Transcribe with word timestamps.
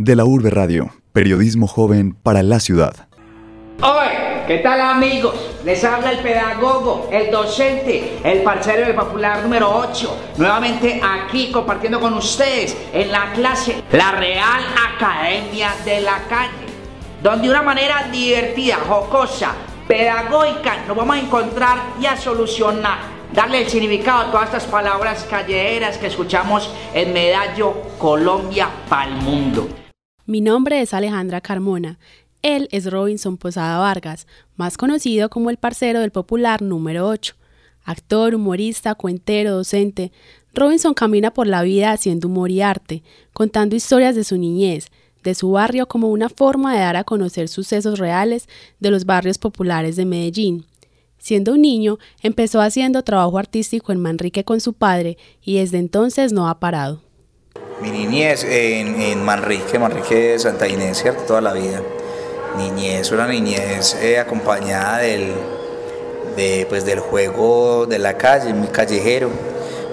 De 0.00 0.14
la 0.14 0.24
Urbe 0.24 0.50
Radio, 0.50 0.92
periodismo 1.12 1.66
joven 1.66 2.14
para 2.14 2.44
la 2.44 2.60
ciudad. 2.60 3.08
Hoy, 3.82 4.06
¿qué 4.46 4.58
tal 4.58 4.80
amigos? 4.80 5.34
Les 5.64 5.82
habla 5.82 6.12
el 6.12 6.20
pedagogo, 6.20 7.08
el 7.10 7.32
docente, 7.32 8.16
el 8.22 8.44
parcero 8.44 8.86
del 8.86 8.94
popular 8.94 9.42
número 9.42 9.68
8. 9.68 10.34
Nuevamente 10.36 11.00
aquí 11.02 11.50
compartiendo 11.50 11.98
con 11.98 12.14
ustedes 12.14 12.76
en 12.92 13.10
la 13.10 13.32
clase 13.32 13.82
La 13.90 14.12
Real 14.12 14.60
Academia 14.94 15.74
de 15.84 16.00
la 16.02 16.18
Calle. 16.28 16.68
Donde 17.20 17.48
de 17.48 17.50
una 17.50 17.62
manera 17.62 18.06
divertida, 18.12 18.76
jocosa, 18.76 19.52
pedagógica 19.88 20.84
nos 20.86 20.96
vamos 20.96 21.16
a 21.16 21.20
encontrar 21.20 21.78
y 22.00 22.06
a 22.06 22.16
solucionar 22.16 22.98
darle 23.32 23.62
el 23.62 23.68
significado 23.68 24.20
a 24.20 24.30
todas 24.30 24.46
estas 24.46 24.66
palabras 24.66 25.26
callejeras 25.28 25.98
que 25.98 26.06
escuchamos 26.06 26.72
en 26.94 27.12
Medallo, 27.12 27.74
Colombia, 27.98 28.68
pa'l 28.88 29.10
mundo. 29.16 29.68
Mi 30.28 30.42
nombre 30.42 30.82
es 30.82 30.92
Alejandra 30.92 31.40
Carmona. 31.40 31.98
Él 32.42 32.68
es 32.70 32.90
Robinson 32.90 33.38
Posada 33.38 33.78
Vargas, 33.78 34.26
más 34.56 34.76
conocido 34.76 35.30
como 35.30 35.48
el 35.48 35.56
parcero 35.56 36.00
del 36.00 36.10
popular 36.10 36.60
número 36.60 37.08
8. 37.08 37.34
Actor, 37.84 38.34
humorista, 38.34 38.94
cuentero, 38.94 39.52
docente, 39.52 40.12
Robinson 40.52 40.92
camina 40.92 41.32
por 41.32 41.46
la 41.46 41.62
vida 41.62 41.92
haciendo 41.92 42.28
humor 42.28 42.50
y 42.50 42.60
arte, 42.60 43.02
contando 43.32 43.74
historias 43.74 44.14
de 44.16 44.24
su 44.24 44.36
niñez, 44.36 44.88
de 45.24 45.34
su 45.34 45.52
barrio 45.52 45.88
como 45.88 46.10
una 46.10 46.28
forma 46.28 46.74
de 46.74 46.80
dar 46.80 46.96
a 46.96 47.04
conocer 47.04 47.48
sucesos 47.48 47.98
reales 47.98 48.50
de 48.80 48.90
los 48.90 49.06
barrios 49.06 49.38
populares 49.38 49.96
de 49.96 50.04
Medellín. 50.04 50.66
Siendo 51.16 51.54
un 51.54 51.62
niño, 51.62 51.98
empezó 52.20 52.60
haciendo 52.60 53.02
trabajo 53.02 53.38
artístico 53.38 53.92
en 53.92 54.02
Manrique 54.02 54.44
con 54.44 54.60
su 54.60 54.74
padre 54.74 55.16
y 55.42 55.56
desde 55.56 55.78
entonces 55.78 56.34
no 56.34 56.50
ha 56.50 56.60
parado. 56.60 57.07
Mi 57.80 57.90
niñez 57.90 58.44
en, 58.44 59.22
Manrique, 59.24 59.78
Manrique 59.78 60.38
Santa 60.38 60.66
Inés, 60.66 60.98
¿cierto? 60.98 61.22
Toda 61.22 61.40
la 61.40 61.52
vida. 61.52 61.80
Niñez, 62.56 63.12
una 63.12 63.26
niñez 63.26 63.94
eh, 64.02 64.18
acompañada 64.18 64.98
del, 64.98 65.32
pues, 66.68 66.84
del 66.84 67.00
juego 67.00 67.86
de 67.86 67.98
la 67.98 68.16
calle, 68.16 68.52
muy 68.52 68.68
callejero, 68.68 69.30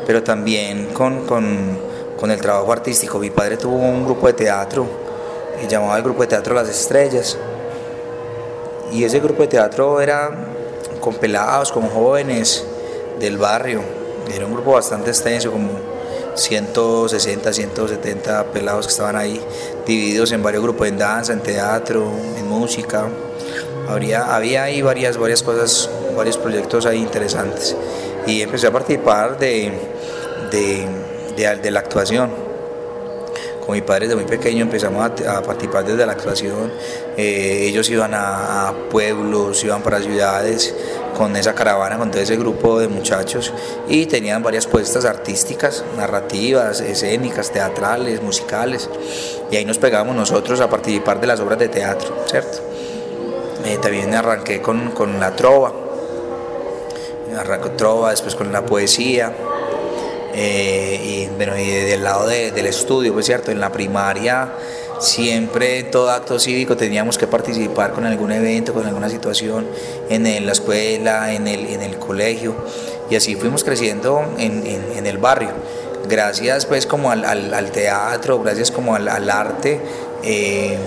pero 0.07 0.23
también 0.23 0.87
con, 0.93 1.25
con 1.25 2.31
el 2.31 2.41
trabajo 2.41 2.71
artístico. 2.71 3.19
Mi 3.19 3.29
padre 3.29 3.57
tuvo 3.57 3.75
un 3.75 4.03
grupo 4.05 4.27
de 4.27 4.33
teatro, 4.33 4.87
se 5.61 5.67
llamaba 5.67 5.97
el 5.97 6.03
Grupo 6.03 6.21
de 6.21 6.27
Teatro 6.27 6.55
Las 6.55 6.69
Estrellas, 6.69 7.37
y 8.91 9.03
ese 9.03 9.19
grupo 9.19 9.43
de 9.43 9.47
teatro 9.47 9.99
era 10.01 10.31
con 10.99 11.15
pelados, 11.15 11.71
con 11.71 11.87
jóvenes 11.89 12.65
del 13.19 13.37
barrio. 13.37 13.81
Era 14.33 14.45
un 14.45 14.53
grupo 14.53 14.73
bastante 14.73 15.09
extenso, 15.09 15.51
como 15.51 15.69
160, 16.35 17.53
170 17.53 18.45
pelados 18.51 18.87
que 18.87 18.91
estaban 18.91 19.15
ahí, 19.15 19.41
divididos 19.85 20.31
en 20.31 20.43
varios 20.43 20.63
grupos 20.63 20.87
en 20.87 20.97
danza, 20.97 21.33
en 21.33 21.41
teatro, 21.41 22.11
en 22.37 22.47
música. 22.47 23.07
Habría, 23.87 24.35
había 24.35 24.63
ahí 24.63 24.81
varias, 24.81 25.17
varias 25.17 25.43
cosas, 25.43 25.89
varios 26.15 26.37
proyectos 26.37 26.85
ahí 26.85 26.99
interesantes. 26.99 27.75
Y 28.27 28.41
empecé 28.41 28.67
a 28.67 28.71
participar 28.71 29.37
de, 29.37 29.71
de 30.51 31.71
la 31.71 31.79
actuación 31.79 32.44
con 33.65 33.75
mi 33.75 33.81
padre 33.81 34.07
desde 34.07 34.15
muy 34.15 34.25
pequeño 34.25 34.63
empezamos 34.63 35.03
a, 35.03 35.41
participar 35.41 35.83
desde 35.85 36.05
la 36.05 36.11
actuación. 36.11 36.71
Eh, 37.17 37.65
ellos 37.67 37.89
iban 37.89 38.11
a, 38.13 38.73
pueblos, 38.91 39.63
iban 39.63 39.81
para 39.81 39.99
ciudades 40.01 40.73
con 41.17 41.35
esa 41.35 41.55
caravana, 41.55 41.97
con 41.97 42.11
todo 42.11 42.21
ese 42.21 42.35
grupo 42.35 42.79
de 42.79 42.87
muchachos 42.87 43.53
y 43.87 44.05
tenían 44.05 44.43
varias 44.43 44.67
puestas 44.67 45.05
artísticas, 45.05 45.83
narrativas, 45.97 46.81
escénicas, 46.81 47.51
teatrales, 47.51 48.21
musicales. 48.21 48.89
Y 49.49 49.55
ahí 49.55 49.65
nos 49.65 49.77
pegábamos 49.77 50.15
nosotros 50.15 50.59
a 50.61 50.69
participar 50.69 51.19
de 51.19 51.27
las 51.27 51.39
obras 51.39 51.57
de 51.57 51.69
teatro, 51.69 52.15
¿cierto? 52.29 52.59
Eh, 53.65 53.79
también 53.81 54.13
arranqué 54.13 54.61
con, 54.61 54.91
con 54.91 55.19
la 55.19 55.35
trova, 55.35 55.73
arranqué 57.35 57.69
trova, 57.69 58.11
después 58.11 58.35
con 58.35 58.51
la 58.51 58.63
poesía. 58.65 59.33
Eh, 60.37 61.27
y, 61.31 61.35
bueno, 61.35 61.57
y 61.57 61.65
del 61.65 62.03
lado 62.03 62.27
del 62.27 62.65
estudio, 62.65 63.13
pues 63.13 63.25
cierto, 63.25 63.51
en 63.51 63.59
la 63.59 63.71
primaria 63.71 64.51
siempre 64.99 65.83
todo 65.83 66.09
acto 66.09 66.39
cívico 66.39 66.77
teníamos 66.77 67.17
que 67.17 67.27
participar 67.27 67.91
con 67.91 68.05
algún 68.05 68.31
evento, 68.31 68.73
con 68.73 68.85
alguna 68.85 69.09
situación 69.09 69.67
en, 70.09 70.45
la 70.45 70.51
escuela, 70.51 71.33
en 71.33 71.47
el, 71.47 71.65
en 71.67 71.81
el 71.81 71.97
colegio 71.97 72.55
y 73.09 73.15
así 73.15 73.35
fuimos 73.35 73.63
creciendo 73.63 74.23
en, 74.37 75.05
el 75.05 75.17
barrio. 75.17 75.51
Gracias 76.07 76.65
pues 76.65 76.85
como 76.85 77.11
al, 77.11 77.71
teatro, 77.71 78.41
gracias 78.41 78.71
como 78.71 78.95
al, 78.95 79.29
arte. 79.29 79.79
Eh, 80.23 80.77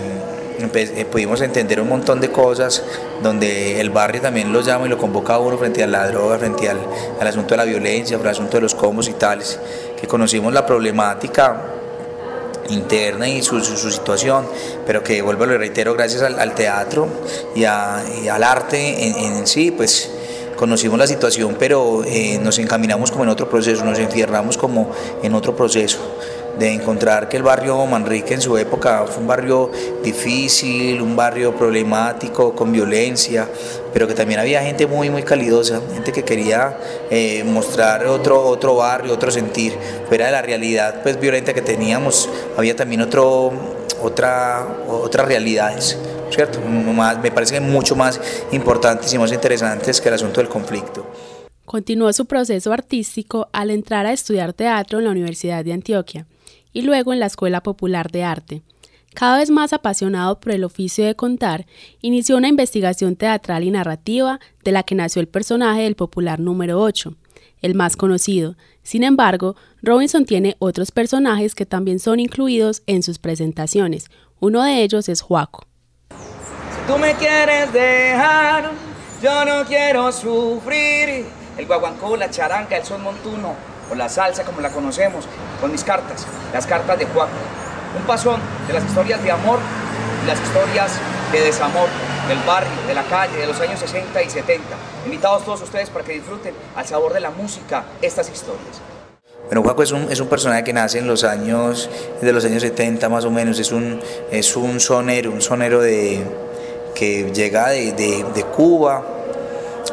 pudimos 1.11 1.41
entender 1.41 1.81
un 1.81 1.89
montón 1.89 2.21
de 2.21 2.31
cosas 2.31 2.83
donde 3.23 3.81
el 3.81 3.91
barrio 3.91 4.21
también 4.21 4.53
lo 4.53 4.61
llama 4.61 4.87
y 4.87 4.89
lo 4.89 4.99
convoca 4.99 5.35
a 5.35 5.39
uno 5.39 5.57
frente 5.59 5.83
a 5.83 5.87
la 5.87 6.09
droga, 6.09 6.39
frente 6.39 6.69
al, 6.69 6.79
asunto 7.21 7.51
de 7.51 7.57
la 7.57 7.65
violencia, 7.65 8.17
frente 8.17 8.29
al 8.29 8.35
asunto 8.35 8.57
de 8.57 8.63
los 8.63 8.75
combos 8.75 9.09
y 9.09 9.13
tales, 9.13 9.59
que 10.01 10.07
conocimos 10.07 10.53
la 10.53 10.67
problemática 10.67 11.75
interna 12.71 13.29
y 13.29 13.43
su, 13.43 13.61
situación, 13.61 14.47
pero 14.87 15.03
que 15.03 15.23
vuelvo 15.23 15.47
lo 15.47 15.57
reitero, 15.57 15.95
gracias 15.95 16.23
al, 16.23 16.55
teatro 16.55 17.09
y, 17.55 17.65
al 17.65 18.43
arte 18.43 19.09
en, 19.09 19.47
sí, 19.47 19.71
pues 19.71 20.11
conocimos 20.57 20.99
la 20.99 21.07
situación, 21.07 21.57
pero 21.59 22.03
eh, 22.05 22.39
nos 22.43 22.59
encaminamos 22.59 23.11
como 23.11 23.25
en 23.25 23.31
otro 23.31 23.49
proceso, 23.49 23.85
nos 23.85 23.99
enfierramos 23.99 24.59
como 24.59 24.91
en 25.23 25.35
otro 25.35 25.57
proceso 25.57 25.99
de 26.59 26.73
encontrar 26.73 27.29
que 27.29 27.37
el 27.37 27.43
barrio 27.43 27.87
Manrique 27.87 28.35
en 28.35 28.41
su 28.41 28.59
época 28.59 29.05
fue 29.07 29.23
un 29.23 29.29
barrio 29.29 29.71
difícil, 30.03 31.01
un 31.01 31.15
barrio 31.15 31.55
problemático, 31.55 32.55
con 32.55 32.73
violencia, 32.73 33.49
pero 33.93 34.09
que 34.09 34.15
también 34.15 34.41
había 34.41 34.61
gente 34.63 34.87
muy, 34.87 35.09
muy 35.09 35.23
calidosa, 35.23 35.81
gente 35.95 36.13
que 36.13 36.25
quería 36.25 36.77
eh, 37.11 37.45
mostrar 37.45 38.07
otro, 38.07 38.45
otro 38.47 38.75
barrio, 38.75 39.13
otro 39.13 39.31
sentir, 39.31 39.75
fuera 40.09 40.27
de 40.27 40.33
la 40.33 40.43
realidad 40.43 41.03
pues 41.03 41.19
violenta 41.21 41.55
que 41.55 41.63
teníamos, 41.63 42.29
había 42.57 42.75
también 42.75 43.03
otro, 43.03 43.53
otra, 44.03 44.67
otras 44.89 45.27
realidades. 45.27 45.99
¿Cierto? 46.31 46.61
me 46.61 47.31
parece 47.31 47.59
mucho 47.59 47.97
más 47.97 48.21
importantes 48.53 49.15
y 49.15 49.19
más 49.19 49.33
interesantes 49.33 49.99
que 49.99 50.09
el 50.09 50.15
asunto 50.15 50.43
del 50.43 50.49
conflicto. 50.51 51.07
Continuó 51.65 52.13
su 52.13 52.27
proceso 52.27 52.71
artístico 52.71 53.49
al 53.51 53.71
entrar 53.71 54.05
a 54.05 54.13
estudiar 54.13 54.53
teatro 54.53 54.99
en 54.99 55.07
la 55.07 55.11
Universidad 55.11 55.65
de 55.65 55.73
Antioquia 55.73 56.27
y 56.73 56.83
luego 56.83 57.13
en 57.13 57.21
la 57.21 57.27
Escuela 57.27 57.63
Popular 57.63 58.11
de 58.11 58.25
Arte. 58.25 58.63
Cada 59.15 59.39
vez 59.39 59.51
más 59.51 59.73
apasionado 59.73 60.39
por 60.39 60.53
el 60.53 60.65
oficio 60.65 61.05
de 61.05 61.17
contar, 61.17 61.67
inició 62.03 62.37
una 62.37 62.49
investigación 62.49 63.17
teatral 63.17 63.65
y 63.65 63.71
narrativa 63.71 64.39
de 64.63 64.73
la 64.73 64.83
que 64.83 64.95
nació 64.95 65.21
el 65.21 65.29
personaje 65.29 65.83
del 65.83 65.97
popular 65.97 66.39
número 66.39 66.81
8, 66.81 67.15
el 67.63 67.75
más 67.75 67.97
conocido. 67.97 68.57
Sin 68.83 69.03
embargo, 69.03 69.57
Robinson 69.83 70.25
tiene 70.25 70.57
otros 70.61 70.93
personajes 70.93 71.55
que 71.55 71.67
también 71.67 71.99
son 71.99 72.21
incluidos 72.21 72.83
en 72.87 73.03
sus 73.03 73.19
presentaciones. 73.19 74.11
Uno 74.41 74.63
de 74.63 74.83
ellos 74.83 75.09
es 75.09 75.21
Juaco. 75.21 75.67
Si 76.11 76.93
tú 76.93 76.99
me 76.99 77.15
quieres 77.15 77.73
dejar, 77.73 78.71
yo 79.23 79.45
no 79.45 79.65
quiero 79.67 80.13
sufrir. 80.13 81.27
El 81.57 81.67
guaguancó, 81.67 82.17
la 82.17 82.31
charanca, 82.31 82.77
el 82.77 82.85
son 82.85 83.03
montuno, 83.03 83.57
o 83.91 83.95
la 83.95 84.09
salsa 84.09 84.45
como 84.45 84.61
la 84.61 84.71
conocemos, 84.71 85.25
con 85.61 85.73
mis 85.73 85.85
cartas, 85.85 86.27
las 86.53 86.67
cartas 86.67 86.99
de 86.99 87.07
Juan. 87.07 87.29
Un 87.99 88.07
pasón 88.07 88.41
de 88.67 88.75
las 88.75 88.85
historias 88.85 89.23
de 89.23 89.31
amor 89.31 89.59
y 90.23 90.27
las 90.27 90.41
historias 90.41 90.93
de 91.33 91.41
desamor 91.41 91.89
del 92.29 92.39
barrio, 92.47 92.71
de 92.87 92.95
la 92.95 93.05
calle, 93.05 93.37
de 93.39 93.47
los 93.47 93.61
años 93.61 93.81
60 93.81 94.23
y 94.23 94.31
70. 94.31 94.65
Invitados 95.07 95.45
todos 95.45 95.63
ustedes 95.63 95.89
para 95.91 96.05
que 96.05 96.13
disfruten 96.13 96.55
al 96.77 96.87
sabor 96.87 97.13
de 97.13 97.21
la 97.21 97.31
música 97.31 97.85
estas 98.03 98.31
historias. 98.31 98.81
Bueno, 99.47 99.63
Juaco 99.63 99.83
es 99.83 99.93
un, 99.93 100.13
es 100.13 100.21
un 100.21 100.29
personaje 100.29 100.63
que 100.63 100.75
nace 100.75 100.99
en 100.99 101.07
los 101.07 101.25
años, 101.25 101.89
de 102.21 102.33
los 102.33 102.45
años 102.45 102.61
70 102.61 103.09
más 103.09 103.25
o 103.25 103.31
menos, 103.31 103.59
es 103.59 103.73
un, 103.73 103.99
es 104.31 104.55
un 104.57 104.79
sonero, 104.79 105.31
un 105.31 105.41
sonero 105.41 105.81
de, 105.81 106.23
que 106.95 107.31
llega 107.33 107.69
de, 107.69 107.93
de, 107.93 108.45
Cuba, 108.55 109.03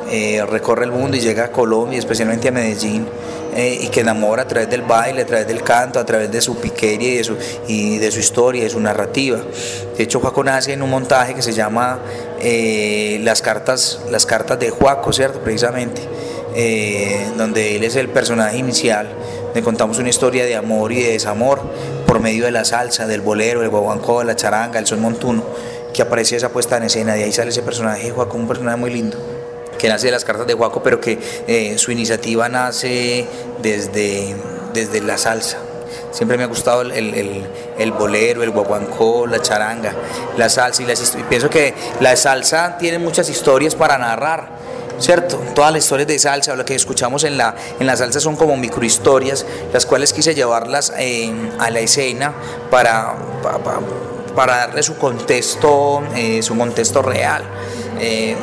eh, 0.09 0.45
recorre 0.47 0.85
el 0.85 0.91
mundo 0.91 1.17
y 1.17 1.19
llega 1.19 1.45
a 1.45 1.51
Colombia, 1.51 1.97
especialmente 1.97 2.49
a 2.49 2.51
Medellín, 2.51 3.07
eh, 3.55 3.79
y 3.81 3.87
que 3.87 4.01
enamora 4.01 4.43
a 4.43 4.47
través 4.47 4.69
del 4.69 4.83
baile, 4.83 5.23
a 5.23 5.25
través 5.25 5.47
del 5.47 5.63
canto, 5.63 5.99
a 5.99 6.05
través 6.05 6.31
de 6.31 6.41
su 6.41 6.57
piquería 6.57 7.13
y 7.13 7.17
de 7.17 7.23
su, 7.23 7.37
y 7.67 7.97
de 7.97 8.11
su 8.11 8.19
historia, 8.19 8.63
de 8.63 8.69
su 8.69 8.79
narrativa. 8.79 9.39
De 9.97 10.03
hecho, 10.03 10.19
Juaco 10.19 10.43
nace 10.43 10.73
en 10.73 10.83
un 10.83 10.91
montaje 10.91 11.33
que 11.33 11.41
se 11.41 11.53
llama 11.53 11.99
eh, 12.39 13.19
las, 13.23 13.41
cartas, 13.41 14.01
las 14.11 14.25
cartas 14.25 14.59
de 14.59 14.69
Juaco, 14.69 15.11
¿cierto? 15.11 15.39
Precisamente, 15.39 16.01
donde 17.37 17.75
él 17.75 17.83
es 17.83 17.95
el 17.95 18.07
personaje 18.09 18.57
inicial, 18.57 19.09
le 19.53 19.61
contamos 19.61 19.97
una 19.97 20.09
historia 20.09 20.45
de 20.45 20.55
amor 20.55 20.91
y 20.91 21.01
de 21.01 21.11
desamor 21.13 21.61
por 22.05 22.19
medio 22.19 22.45
de 22.45 22.51
la 22.51 22.63
salsa, 22.63 23.07
del 23.07 23.21
bolero, 23.21 23.63
el 23.63 23.69
guaguancó, 23.69 24.23
la 24.23 24.35
charanga, 24.35 24.79
el 24.79 24.85
son 24.85 25.01
montuno, 25.01 25.43
que 25.93 26.01
aparece 26.01 26.35
esa 26.35 26.49
puesta 26.49 26.77
en 26.77 26.83
escena, 26.83 27.15
de 27.15 27.23
ahí 27.23 27.31
sale 27.31 27.49
ese 27.49 27.63
personaje 27.63 28.03
de 28.05 28.11
Juaco, 28.11 28.37
un 28.37 28.47
personaje 28.47 28.77
muy 28.77 28.91
lindo 28.91 29.34
que 29.85 29.89
nace 29.89 30.07
de 30.07 30.13
las 30.13 30.25
cartas 30.25 30.47
de 30.47 30.55
Juaco, 30.55 30.81
pero 30.81 30.99
que 30.99 31.19
eh, 31.47 31.77
su 31.77 31.91
iniciativa 31.91 32.49
nace 32.49 33.27
desde, 33.61 34.35
desde 34.73 34.99
la 34.99 35.15
salsa. 35.15 35.59
Siempre 36.09 36.39
me 36.39 36.43
ha 36.43 36.47
gustado 36.47 36.81
el, 36.81 36.91
el, 37.77 37.91
bolero, 37.91 38.41
el 38.41 38.49
guaguancó, 38.49 39.27
la 39.27 39.39
charanga, 39.43 39.93
la 40.37 40.49
salsa 40.49 40.81
y 40.81 40.87
las 40.87 41.15
Pienso 41.29 41.51
que 41.51 41.75
la 41.99 42.15
salsa 42.15 42.79
tiene 42.79 42.97
muchas 42.97 43.29
historias 43.29 43.75
para 43.75 43.99
narrar. 43.99 44.55
¿Cierto? 44.97 45.37
Todas 45.53 45.71
las 45.71 45.83
historias 45.83 46.07
de 46.07 46.17
salsa, 46.17 46.55
lo 46.55 46.65
que 46.65 46.73
escuchamos 46.73 47.23
en 47.23 47.37
la, 47.37 47.53
en 47.79 47.85
la 47.85 47.95
salsa 47.95 48.19
son 48.19 48.35
como 48.37 48.57
microhistorias, 48.57 49.45
las 49.71 49.85
cuales 49.85 50.13
quise 50.13 50.33
llevarlas 50.33 50.91
a 51.59 51.69
la 51.69 51.79
escena 51.79 52.33
para, 52.71 53.13
para, 54.35 54.57
darle 54.57 54.81
su 54.81 54.97
contexto, 54.97 56.01
eh, 56.15 56.41
su 56.41 56.57
contexto 56.57 57.03
real. 57.03 57.43
Eh, 57.99 58.35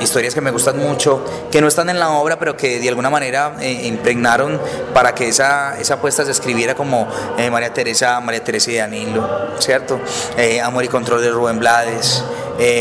historias 0.00 0.34
que 0.34 0.40
me 0.40 0.50
gustan 0.50 0.78
mucho, 0.78 1.24
que 1.50 1.60
no 1.60 1.68
están 1.68 1.90
en 1.90 1.98
la 1.98 2.10
obra, 2.10 2.38
pero 2.38 2.56
que 2.56 2.80
de 2.80 2.88
alguna 2.88 3.10
manera 3.10 3.56
eh, 3.60 3.82
impregnaron 3.84 4.60
para 4.94 5.14
que 5.14 5.28
esa, 5.28 5.78
esa 5.78 5.94
apuesta 5.94 6.24
se 6.24 6.30
escribiera 6.30 6.74
como 6.74 7.08
eh, 7.38 7.50
María 7.50 7.72
Teresa, 7.72 8.20
María 8.20 8.42
Teresa 8.42 8.70
y 8.70 8.76
Danilo, 8.76 9.54
¿cierto? 9.58 10.00
Eh, 10.36 10.60
Amor 10.60 10.84
y 10.84 10.88
Control 10.88 11.20
de 11.20 11.30
Rubén 11.30 11.58
Blades, 11.58 12.24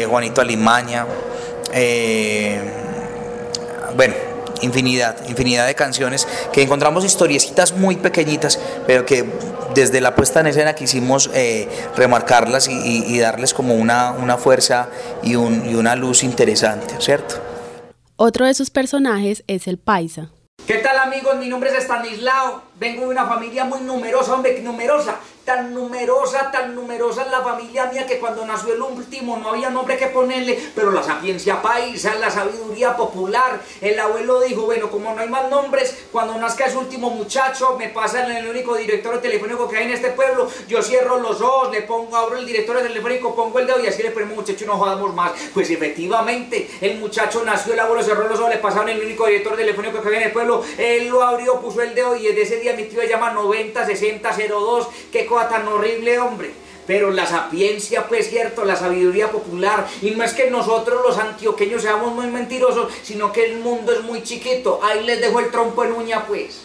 Juanito 0.09 0.41
Alimaña, 0.41 1.05
bueno, 3.95 4.13
infinidad, 4.61 5.15
infinidad 5.27 5.67
de 5.67 5.75
canciones 5.75 6.27
que 6.51 6.61
encontramos 6.61 7.05
historiecitas 7.05 7.73
muy 7.73 7.95
pequeñitas, 7.95 8.59
pero 8.85 9.05
que 9.05 9.25
desde 9.79 10.01
la 10.01 10.13
puesta 10.13 10.41
en 10.41 10.47
escena 10.47 10.75
quisimos 10.75 11.29
eh, 11.33 11.69
remarcarlas 11.95 12.67
y, 12.67 13.19
darles 13.19 13.53
como 13.53 13.75
una, 13.75 14.11
una 14.11 14.37
fuerza 14.37 14.89
y, 15.23 15.35
un, 15.35 15.65
y 15.69 15.75
una 15.75 15.95
luz 15.95 16.23
interesante, 16.23 16.95
¿cierto? 16.99 17.35
Otro 18.17 18.45
de 18.45 18.53
sus 18.53 18.69
personajes 18.69 19.43
es 19.47 19.67
el 19.67 19.77
paisa. 19.77 20.31
¿Qué 20.67 20.75
tal 20.75 20.97
amigos? 20.99 21.37
Mi 21.37 21.47
nombre 21.47 21.69
es 21.69 21.77
Estanislao, 21.77 22.63
vengo 22.79 23.03
de 23.03 23.07
una 23.07 23.25
familia 23.25 23.63
muy 23.65 23.79
numerosa, 23.81 24.33
hombre, 24.33 24.59
numerosa 24.61 25.18
tan 25.49 25.73
numerosa, 25.73 26.51
tan 26.51 26.75
numerosa 26.75 27.25
la 27.25 27.41
familia 27.41 27.87
mía 27.87 28.05
que 28.05 28.19
cuando 28.19 28.45
nació 28.45 28.75
el 28.75 28.81
último 28.83 29.35
no 29.37 29.49
había 29.49 29.71
nombre 29.71 29.97
que 29.97 30.05
ponerle, 30.05 30.59
pero 30.75 30.91
la 30.91 31.01
sapiencia 31.01 31.59
paisa, 31.59 32.13
la 32.19 32.29
sabiduría 32.29 32.95
popular, 32.95 33.59
el 33.81 33.99
abuelo 33.99 34.41
dijo, 34.41 34.61
bueno, 34.67 34.91
como 34.91 35.11
no 35.11 35.21
hay 35.21 35.27
más 35.27 35.49
nombres, 35.49 36.05
cuando 36.11 36.37
nazca 36.37 36.65
ese 36.65 36.77
último 36.77 37.09
muchacho, 37.09 37.75
me 37.79 37.89
pasan 37.89 38.29
el 38.31 38.47
único 38.47 38.75
director 38.75 39.19
telefónico 39.19 39.67
que 39.67 39.77
hay 39.77 39.85
en 39.85 39.93
este 39.93 40.11
pueblo, 40.11 40.47
yo 40.67 40.83
cierro 40.83 41.17
los 41.17 41.41
ojos, 41.41 41.71
le 41.71 41.81
pongo, 41.81 42.15
abro 42.15 42.37
el 42.37 42.45
director 42.45 42.77
telefónico, 42.83 43.33
pongo 43.33 43.57
el 43.57 43.65
dedo 43.65 43.83
y 43.83 43.87
así 43.87 44.03
le 44.03 44.11
ponemos 44.11 44.35
muchacho 44.35 44.65
y 44.65 44.67
no 44.67 44.77
jodamos 44.77 45.15
más. 45.15 45.31
Pues 45.51 45.71
efectivamente, 45.71 46.69
el 46.79 46.99
muchacho 46.99 47.43
nació, 47.43 47.73
el 47.73 47.79
abuelo 47.79 48.03
cerró 48.03 48.27
los 48.27 48.37
ojos, 48.39 48.51
le 48.51 48.59
pasaron 48.59 48.89
el 48.89 49.01
único 49.01 49.25
director 49.25 49.55
telefónico 49.55 49.99
que 49.99 50.09
hay 50.09 50.15
en 50.17 50.23
el 50.25 50.31
pueblo, 50.31 50.63
él 50.77 51.07
lo 51.07 51.23
abrió, 51.23 51.59
puso 51.59 51.81
el 51.81 51.95
dedo 51.95 52.15
y 52.15 52.27
desde 52.27 52.43
ese 52.43 52.59
día 52.59 52.73
mi 52.75 52.83
tío 52.83 53.01
llama 53.01 53.31
90 53.31 53.83
60 53.83 54.29
02, 54.47 54.87
que 55.11 55.25
tan 55.47 55.67
horrible, 55.67 56.19
hombre. 56.19 56.51
Pero 56.85 57.11
la 57.11 57.27
sapiencia, 57.27 58.07
pues 58.07 58.31
cierto, 58.31 58.65
la 58.65 58.75
sabiduría 58.75 59.29
popular, 59.29 59.85
y 60.01 60.09
no 60.11 60.23
es 60.23 60.33
que 60.33 60.49
nosotros 60.49 61.01
los 61.07 61.19
antioqueños 61.19 61.83
seamos 61.83 62.15
muy 62.15 62.25
mentirosos, 62.27 62.91
sino 63.03 63.31
que 63.31 63.45
el 63.45 63.59
mundo 63.59 63.93
es 63.93 64.01
muy 64.01 64.23
chiquito. 64.23 64.79
Ahí 64.83 65.03
les 65.03 65.21
dejo 65.21 65.39
el 65.39 65.51
trompo 65.51 65.83
en 65.83 65.93
uña, 65.93 66.25
pues. 66.25 66.63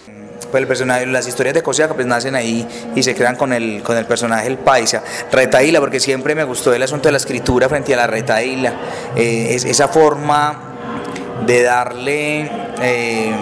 Pues 0.50 0.62
el 0.62 0.66
personaje, 0.66 1.04
las 1.04 1.28
historias 1.28 1.54
de 1.54 1.62
Cosiaca 1.62 1.92
pues 1.92 2.06
nacen 2.06 2.34
ahí 2.34 2.66
y 2.94 3.02
se 3.02 3.14
crean 3.14 3.36
con 3.36 3.52
el, 3.52 3.82
con 3.82 3.98
el 3.98 4.06
personaje 4.06 4.46
el 4.46 4.56
paisa. 4.56 5.04
Retaíla, 5.30 5.78
porque 5.78 6.00
siempre 6.00 6.34
me 6.34 6.44
gustó 6.44 6.72
el 6.72 6.82
asunto 6.82 7.08
de 7.08 7.12
la 7.12 7.18
escritura 7.18 7.68
frente 7.68 7.92
a 7.92 7.98
la 7.98 8.06
retaíla. 8.06 8.72
Eh, 9.16 9.48
es, 9.50 9.66
esa 9.66 9.88
forma 9.88 11.42
de 11.44 11.62
darle, 11.62 12.50
eh, 12.80 13.34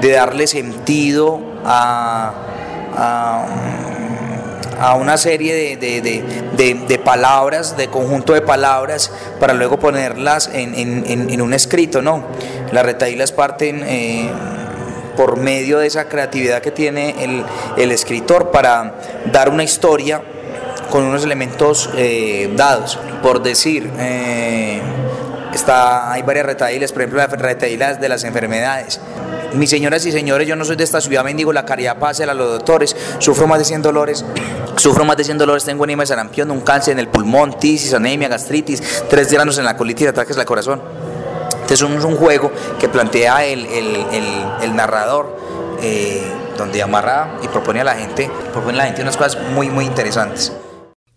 de 0.00 0.10
darle 0.10 0.48
sentido 0.48 1.40
a 1.64 2.50
a 2.96 3.46
una 4.96 5.16
serie 5.16 5.76
de, 5.76 7.00
palabras, 7.04 7.76
de 7.76 7.88
conjunto 7.88 8.32
de 8.32 8.40
palabras, 8.40 9.12
para 9.40 9.54
luego 9.54 9.78
ponerlas 9.78 10.50
en, 10.52 11.40
un 11.40 11.54
escrito, 11.54 12.02
¿no? 12.02 12.24
Las 12.72 12.84
retaílas 12.84 13.32
parten 13.32 13.82
eh, 13.86 14.30
por 15.16 15.36
medio 15.36 15.78
de 15.78 15.86
esa 15.86 16.08
creatividad 16.08 16.60
que 16.60 16.70
tiene 16.70 17.14
el, 17.76 17.90
escritor 17.92 18.50
para 18.50 18.94
dar 19.32 19.48
una 19.48 19.64
historia 19.64 20.22
con 20.90 21.04
unos 21.04 21.24
elementos 21.24 21.90
eh, 21.96 22.52
dados. 22.56 22.98
Por 23.22 23.42
decir, 23.42 23.90
eh, 23.98 24.80
está, 25.52 26.12
hay 26.12 26.22
varias 26.22 26.46
retaílas, 26.46 26.92
por 26.92 27.02
ejemplo, 27.02 27.20
las 27.20 27.30
retaílas 27.30 28.00
de 28.00 28.08
las 28.08 28.24
enfermedades. 28.24 29.00
Mis 29.54 29.70
señoras 29.70 30.04
y 30.04 30.10
señores, 30.10 30.48
yo 30.48 30.56
no 30.56 30.64
soy 30.64 30.74
de 30.74 30.82
esta 30.82 31.00
ciudad, 31.00 31.22
bendigo 31.22 31.52
la 31.52 31.64
caridad, 31.64 31.98
pase 31.98 32.24
a 32.24 32.34
los 32.34 32.50
doctores, 32.54 32.96
sufro 33.18 33.46
más 33.46 33.60
de 33.60 33.64
100 33.64 33.82
dolores, 33.82 34.24
sufro 34.76 35.04
más 35.04 35.16
de 35.16 35.24
100 35.24 35.38
dolores, 35.38 35.64
tengo 35.64 35.84
enema 35.84 36.02
de 36.02 36.08
sarampión, 36.08 36.50
un 36.50 36.60
cáncer 36.60 36.92
en 36.92 36.98
el 36.98 37.08
pulmón, 37.08 37.58
tisis, 37.58 37.94
anemia, 37.94 38.28
gastritis, 38.28 38.82
tres 39.08 39.32
granos 39.32 39.56
en 39.58 39.64
la 39.64 39.76
colitis, 39.76 40.08
ataques 40.08 40.36
al 40.36 40.44
corazón. 40.44 40.82
Entonces 41.52 41.80
es 41.80 42.04
un 42.04 42.16
juego 42.16 42.50
que 42.80 42.88
plantea 42.88 43.44
el, 43.46 44.74
narrador, 44.74 45.38
eh, 45.80 46.22
donde 46.58 46.82
amarra 46.82 47.38
y 47.42 47.48
propone 47.48 47.80
a 47.80 47.84
la 47.84 47.94
gente, 47.94 48.30
propone 48.52 48.74
a 48.74 48.78
la 48.78 48.86
gente 48.86 49.02
unas 49.02 49.16
cosas 49.16 49.38
muy, 49.52 49.70
muy 49.70 49.84
interesantes. 49.84 50.52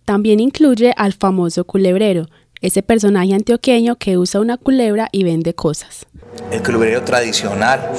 También 0.05 0.39
incluye 0.39 0.93
al 0.95 1.13
famoso 1.13 1.65
culebrero, 1.65 2.27
ese 2.61 2.83
personaje 2.83 3.33
antioqueño 3.33 3.95
que 3.97 4.17
usa 4.17 4.39
una 4.41 4.57
culebra 4.57 5.09
y 5.11 5.23
vende 5.23 5.53
cosas. 5.53 6.05
El 6.51 6.61
culebrero 6.63 7.03
tradicional 7.03 7.91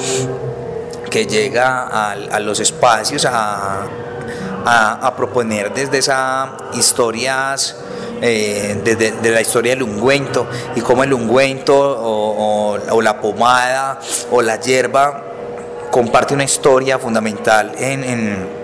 que 1.09 1.25
llega 1.25 2.11
a, 2.11 2.39
los 2.39 2.59
espacios 2.59 3.25
a, 3.29 3.87
proponer 5.17 5.73
desde 5.73 5.97
esas 5.97 6.49
historias, 6.73 7.75
eh, 8.21 8.79
desde 8.83 9.31
la 9.31 9.41
historia 9.41 9.73
del 9.73 9.83
ungüento 9.83 10.47
y 10.75 10.81
cómo 10.81 11.03
el 11.03 11.13
ungüento 11.13 11.75
o, 11.75 13.01
la 13.01 13.19
pomada 13.19 13.99
o 14.31 14.41
la 14.41 14.59
hierba 14.59 15.23
comparte 15.91 16.33
una 16.33 16.43
historia 16.43 16.99
fundamental 16.99 17.73
en, 17.77 18.58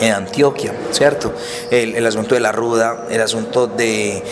Antioquia, 0.00 0.72
¿cierto? 0.90 1.32
El, 1.70 2.06
asunto 2.06 2.34
de 2.34 2.40
la 2.40 2.52
ruda, 2.52 3.06
el 3.10 3.20
asunto 3.20 3.66
de, 3.66 4.22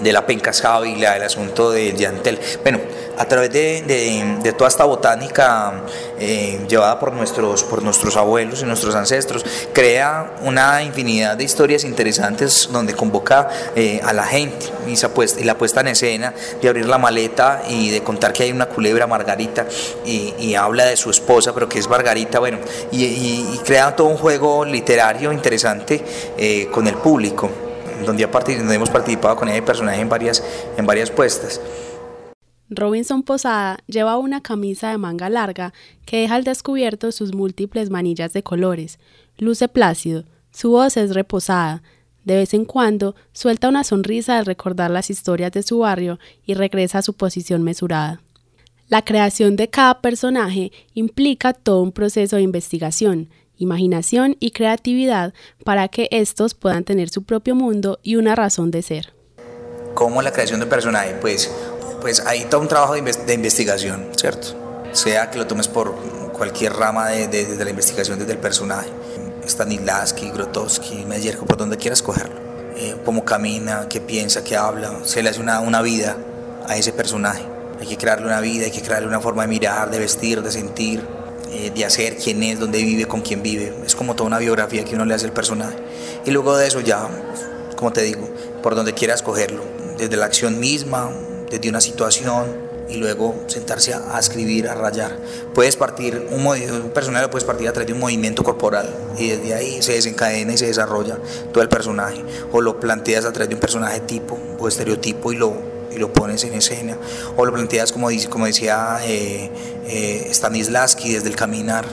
de 0.00 0.12
la 0.12 0.26
penca 0.26 0.52
sábila, 0.52 1.16
el 1.16 1.22
asunto 1.22 1.70
del 1.70 1.96
llantel. 1.96 2.38
Bueno, 2.62 2.78
a 3.18 3.24
través 3.26 3.50
de, 3.52 4.54
toda 4.56 4.68
esta 4.68 4.84
botánica 4.84 5.82
eh, 6.18 6.60
llevada 6.68 6.98
por 6.98 7.12
nuestros, 7.12 7.64
por 7.64 7.82
nuestros 7.82 8.16
abuelos 8.16 8.62
y 8.62 8.64
nuestros 8.64 8.94
ancestros, 8.94 9.44
crea 9.72 10.34
una 10.42 10.82
infinidad 10.82 11.36
de 11.36 11.44
historias 11.44 11.84
interesantes 11.84 12.68
donde 12.70 12.94
convoca 12.94 13.48
eh, 13.74 14.00
a 14.04 14.12
la 14.12 14.24
gente 14.24 14.66
y, 14.86 14.92
y, 14.92 15.44
la 15.44 15.56
puesta 15.56 15.80
en 15.80 15.88
escena 15.88 16.34
de 16.60 16.68
abrir 16.68 16.86
la 16.86 16.98
maleta 16.98 17.62
y 17.68 17.90
de 17.90 18.02
contar 18.02 18.32
que 18.32 18.44
hay 18.44 18.52
una 18.52 18.66
culebra 18.66 19.06
Margarita 19.06 19.66
y, 20.04 20.54
habla 20.56 20.86
de 20.86 20.96
su 20.96 21.10
esposa, 21.10 21.52
pero 21.52 21.68
que 21.68 21.78
es 21.78 21.88
Margarita, 21.88 22.38
bueno, 22.38 22.58
y, 22.90 23.58
crea 23.64 23.94
todo 23.94 24.06
un 24.06 24.16
juego 24.16 24.64
literario 24.64 25.32
interesante 25.32 26.02
eh, 26.38 26.68
con 26.72 26.86
el 26.86 26.94
público 26.94 27.65
donde, 28.04 28.24
hemos 28.74 28.90
participado 28.90 29.36
con 29.36 29.48
ese 29.48 29.62
personaje 29.62 30.00
en 30.00 30.08
varias, 30.08 30.42
en 30.76 30.86
varias 30.86 31.10
puestas. 31.10 31.60
Robinson 32.68 33.22
Posada 33.22 33.78
lleva 33.86 34.18
una 34.18 34.42
camisa 34.42 34.90
de 34.90 34.98
manga 34.98 35.30
larga 35.30 35.72
que 36.04 36.20
deja 36.22 36.34
al 36.34 36.44
descubierto 36.44 37.12
sus 37.12 37.32
múltiples 37.32 37.90
manillas 37.90 38.32
de 38.32 38.42
colores. 38.42 38.98
Luce 39.38 39.68
plácido, 39.68 40.24
su 40.50 40.70
voz 40.70 40.96
es 40.96 41.14
reposada. 41.14 41.82
De 42.24 42.34
vez 42.34 42.54
en 42.54 42.64
cuando 42.64 43.14
suelta 43.32 43.68
una 43.68 43.84
sonrisa 43.84 44.36
al 44.38 44.46
recordar 44.46 44.90
las 44.90 45.10
historias 45.10 45.52
de 45.52 45.62
su 45.62 45.78
barrio 45.78 46.18
y 46.44 46.54
regresa 46.54 46.98
a 46.98 47.02
su 47.02 47.12
posición 47.12 47.62
mesurada. 47.62 48.20
La 48.88 49.02
creación 49.02 49.54
de 49.54 49.68
cada 49.68 50.00
personaje 50.00 50.72
implica 50.94 51.52
todo 51.52 51.82
un 51.82 51.92
proceso 51.92 52.36
de 52.36 52.42
investigación, 52.42 53.28
imaginación 53.56 54.36
y 54.40 54.50
creatividad 54.50 55.34
para 55.64 55.88
que 55.88 56.08
estos 56.10 56.54
puedan 56.54 56.84
tener 56.84 57.08
su 57.08 57.22
propio 57.22 57.54
mundo 57.54 57.98
y 58.02 58.16
una 58.16 58.34
razón 58.34 58.70
de 58.70 58.82
ser. 58.82 59.12
¿Cómo 59.94 60.20
la 60.20 60.32
creación 60.32 60.60
de 60.60 60.66
personaje? 60.66 61.14
Pues 61.20 61.50
pues 62.00 62.20
hay 62.20 62.44
todo 62.44 62.60
un 62.60 62.68
trabajo 62.68 62.94
de, 62.94 63.34
investigación, 63.34 64.06
¿cierto? 64.16 64.48
Sea 64.92 65.28
que 65.28 65.38
lo 65.38 65.46
tomes 65.48 65.66
por 65.66 65.92
cualquier 66.32 66.72
rama 66.72 67.08
de, 67.08 67.56
la 67.64 67.70
investigación 67.70 68.18
desde 68.18 68.32
el 68.32 68.38
personaje. 68.38 68.88
Stanislavski, 69.44 70.30
Grotowski, 70.30 71.04
Meyer, 71.04 71.38
por 71.38 71.56
donde 71.56 71.76
quieras 71.76 72.02
cogerlo. 72.02 72.36
Eh, 72.76 72.96
cómo 73.04 73.24
camina, 73.24 73.86
qué 73.88 74.00
piensa, 74.00 74.44
qué 74.44 74.56
habla. 74.56 75.00
Se 75.04 75.20
le 75.20 75.30
hace 75.30 75.40
una, 75.40 75.58
una 75.58 75.82
vida 75.82 76.16
a 76.68 76.76
ese 76.76 76.92
personaje. 76.92 77.44
Hay 77.80 77.86
que 77.86 77.96
crearle 77.96 78.26
una 78.26 78.40
vida, 78.40 78.66
hay 78.66 78.70
que 78.70 78.82
crearle 78.82 79.08
una 79.08 79.20
forma 79.20 79.42
de 79.42 79.48
mirar, 79.48 79.90
de 79.90 79.98
vestir, 79.98 80.42
de 80.42 80.52
sentir, 80.52 81.04
eh, 81.50 81.70
de 81.74 81.84
hacer, 81.84 82.16
quién 82.16 82.42
es, 82.42 82.58
dónde 82.58 82.82
vive, 82.82 83.06
con 83.06 83.20
quién 83.20 83.42
vive. 83.42 83.72
Es 83.84 83.94
como 83.94 84.14
toda 84.14 84.26
una 84.26 84.38
biografía 84.38 84.84
que 84.84 84.94
uno 84.94 85.04
le 85.04 85.14
hace 85.14 85.26
al 85.26 85.32
personaje. 85.32 85.76
Y 86.24 86.30
luego 86.30 86.56
de 86.56 86.66
eso 86.66 86.80
ya, 86.80 87.08
como 87.76 87.92
te 87.92 88.02
digo, 88.02 88.28
por 88.62 88.74
donde 88.74 88.94
quieras 88.94 89.22
cogerlo. 89.22 89.62
Desde 89.98 90.16
la 90.16 90.26
acción 90.26 90.60
misma, 90.60 91.10
desde 91.50 91.68
una 91.68 91.80
situación, 91.80 92.66
y 92.88 92.96
luego 92.96 93.34
sentarse 93.46 93.94
a, 93.94 94.18
escribir, 94.18 94.68
a 94.68 94.74
rayar. 94.74 95.16
Puedes 95.54 95.76
partir, 95.76 96.28
un, 96.30 96.46
un 96.46 96.90
personaje 96.90 97.24
lo 97.24 97.30
puedes 97.30 97.44
partir 97.44 97.68
a 97.68 97.72
través 97.72 97.88
de 97.88 97.92
un 97.94 98.00
movimiento 98.00 98.44
corporal 98.44 98.88
y 99.18 99.28
desde 99.28 99.54
ahí 99.54 99.82
se 99.82 99.92
desencadena 99.92 100.52
y 100.52 100.58
se 100.58 100.66
desarrolla 100.66 101.18
todo 101.52 101.62
el 101.62 101.68
personaje. 101.68 102.22
O 102.52 102.60
lo 102.60 102.78
planteas 102.78 103.24
a 103.24 103.32
través 103.32 103.48
de 103.48 103.54
un 103.54 103.60
personaje 103.60 104.00
tipo 104.00 104.38
o 104.58 104.68
estereotipo 104.68 105.32
y 105.32 105.36
lo, 105.36 105.54
y 105.96 105.98
lo 105.98 106.12
pones 106.12 106.44
en 106.44 106.54
escena. 106.54 106.96
O 107.36 107.44
lo 107.44 107.52
planteas 107.52 107.90
como, 107.90 108.08
como 108.28 108.46
decía 108.46 108.98
eh, 109.02 109.50
eh, 109.88 110.28
Stanislavski 110.32 111.14
desde 111.14 111.28
el 111.28 111.36
caminar 111.36 111.86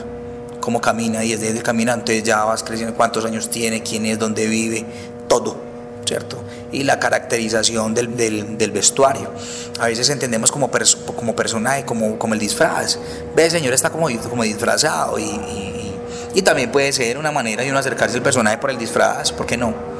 cómo 0.60 0.80
camina 0.80 1.24
y 1.24 1.32
desde 1.32 1.50
el 1.50 1.62
caminante 1.62 2.22
ya 2.22 2.44
vas 2.44 2.62
creciendo 2.62 2.94
cuántos 2.94 3.24
años 3.24 3.50
tiene, 3.50 3.82
quién 3.82 4.06
es, 4.06 4.18
dónde 4.18 4.46
vive, 4.46 4.84
todo, 5.28 5.58
¿cierto? 6.06 6.42
Y 6.72 6.84
la 6.84 6.98
caracterización 6.98 7.92
del, 7.94 8.16
del, 8.16 8.70
vestuario. 8.70 9.30
A 9.78 9.86
veces 9.86 10.08
entendemos 10.08 10.50
como, 10.50 10.70
como 11.16 11.36
personaje, 11.36 11.84
como, 11.84 12.18
como 12.18 12.32
el 12.32 12.40
disfraz. 12.40 12.98
Ve, 13.36 13.50
señor 13.50 13.74
está 13.74 13.90
como, 13.90 14.08
como 14.30 14.42
disfrazado 14.42 15.18
y, 15.18 15.92
y, 16.34 16.42
también 16.42 16.72
puede 16.72 16.92
ser 16.92 17.18
una 17.18 17.30
manera 17.30 17.62
de 17.62 17.70
uno 17.70 17.78
acercarse 17.78 18.16
al 18.16 18.22
personaje 18.22 18.58
por 18.58 18.70
el 18.70 18.78
disfraz, 18.78 19.32
¿por 19.32 19.46
qué 19.46 19.56
no? 19.56 19.93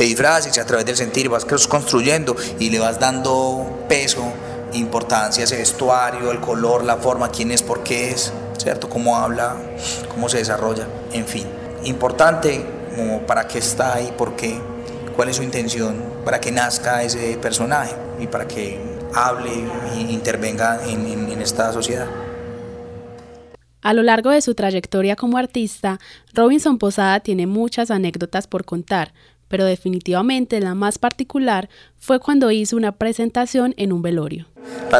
Te 0.00 0.06
disfrazas 0.06 0.56
y 0.56 0.60
a 0.60 0.64
través 0.64 0.86
del 0.86 0.96
sentir 0.96 1.28
vas 1.28 1.44
construyendo 1.44 2.34
y 2.58 2.70
le 2.70 2.78
vas 2.78 2.98
dando 2.98 3.84
peso, 3.86 4.32
importancia 4.72 5.44
ese 5.44 5.58
vestuario, 5.58 6.32
el 6.32 6.40
color, 6.40 6.84
la 6.84 6.96
forma, 6.96 7.28
quién 7.28 7.50
es, 7.50 7.62
por 7.62 7.82
qué 7.82 8.12
es. 8.12 8.32
¿cierto? 8.56 8.88
Cómo 8.88 9.18
habla, 9.18 9.56
cómo 10.08 10.30
se 10.30 10.38
desarrolla, 10.38 10.86
en 11.12 11.26
fin. 11.26 11.46
Importante 11.84 12.64
como 12.96 13.26
para 13.26 13.46
qué 13.46 13.58
está 13.58 13.92
ahí, 13.92 14.10
por 14.16 14.36
qué, 14.36 14.58
cuál 15.16 15.28
es 15.28 15.36
su 15.36 15.42
intención, 15.42 16.02
para 16.24 16.40
que 16.40 16.50
nazca 16.50 17.02
ese 17.02 17.36
personaje 17.36 17.94
y 18.18 18.26
para 18.26 18.48
que 18.48 18.80
hable 19.14 19.50
e 19.92 20.00
intervenga 20.00 20.80
en, 20.86 21.28
en 21.30 21.42
esta 21.42 21.74
sociedad. 21.74 22.06
A 23.82 23.94
lo 23.94 24.02
largo 24.02 24.30
de 24.30 24.42
su 24.42 24.54
trayectoria 24.54 25.16
como 25.16 25.38
artista, 25.38 26.00
Robinson 26.34 26.78
Posada 26.78 27.20
tiene 27.20 27.46
muchas 27.46 27.90
anécdotas 27.90 28.46
por 28.46 28.66
contar, 28.66 29.12
pero 29.50 29.64
definitivamente 29.64 30.60
la 30.60 30.76
más 30.76 30.98
particular 30.98 31.68
fue 31.98 32.20
cuando 32.20 32.52
hizo 32.52 32.76
una 32.76 32.92
presentación 32.92 33.74
en 33.76 33.92
un 33.92 34.00
velorio. 34.00 34.46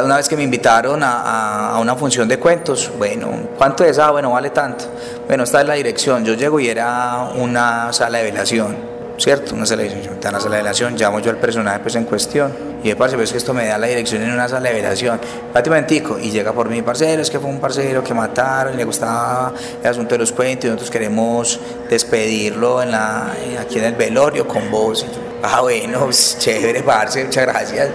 Una 0.03 0.17
vez 0.17 0.27
que 0.27 0.35
me 0.35 0.43
invitaron 0.43 0.99
a, 1.03 1.77
una 1.79 1.95
función 1.95 2.27
de 2.27 2.37
cuentos, 2.37 2.91
bueno, 2.97 3.29
¿cuánto 3.57 3.85
es? 3.85 3.97
Ah, 3.97 4.11
bueno, 4.11 4.31
vale 4.31 4.49
tanto. 4.49 4.85
Bueno, 5.25 5.43
esta 5.43 5.61
es 5.61 5.67
la 5.67 5.75
dirección. 5.75 6.25
Yo 6.25 6.33
llego 6.33 6.59
y 6.59 6.67
era 6.67 7.31
una 7.33 7.93
sala 7.93 8.17
de 8.17 8.25
velación 8.25 8.90
¿cierto? 9.21 9.55
Una 9.55 9.65
velación. 9.65 10.15
Te 10.15 10.25
dan 10.25 10.33
la 10.33 10.39
sala 10.39 10.57
de 10.57 10.97
llamo 10.97 11.19
yo 11.19 11.31
al 11.31 11.37
personaje 11.37 11.79
pues 11.79 11.95
en 11.95 12.05
cuestión. 12.05 12.51
Y 12.83 12.89
de 12.89 12.95
parce, 12.95 13.15
pues 13.15 13.31
que 13.31 13.37
esto 13.37 13.53
me 13.53 13.67
da 13.67 13.77
la 13.77 13.87
dirección 13.87 14.23
en 14.23 14.31
una 14.31 14.47
sala 14.47 14.69
de 14.69 14.75
velación. 14.75 15.19
Prácticamente, 15.51 16.03
y 16.21 16.31
llega 16.31 16.51
por 16.51 16.69
mi 16.69 16.81
parcero, 16.81 17.21
es 17.21 17.29
que 17.29 17.39
fue 17.39 17.49
un 17.49 17.59
parcero 17.59 18.03
que 18.03 18.13
mataron, 18.13 18.75
le 18.75 18.83
gustaba 18.83 19.53
el 19.81 19.87
asunto 19.87 20.15
de 20.15 20.19
los 20.19 20.31
cuentos 20.31 20.65
y 20.65 20.67
nosotros 20.67 20.89
queremos 20.89 21.59
despedirlo 21.89 22.81
la, 22.83 23.33
aquí 23.59 23.77
en 23.77 23.85
el 23.85 23.93
velorio 23.93 24.47
con 24.47 24.71
vos. 24.71 25.05
ah, 25.43 25.61
bueno, 25.61 26.05
pues, 26.05 26.37
chévere, 26.39 26.81
parce, 26.81 27.23
muchas 27.25 27.45
gracias 27.45 27.89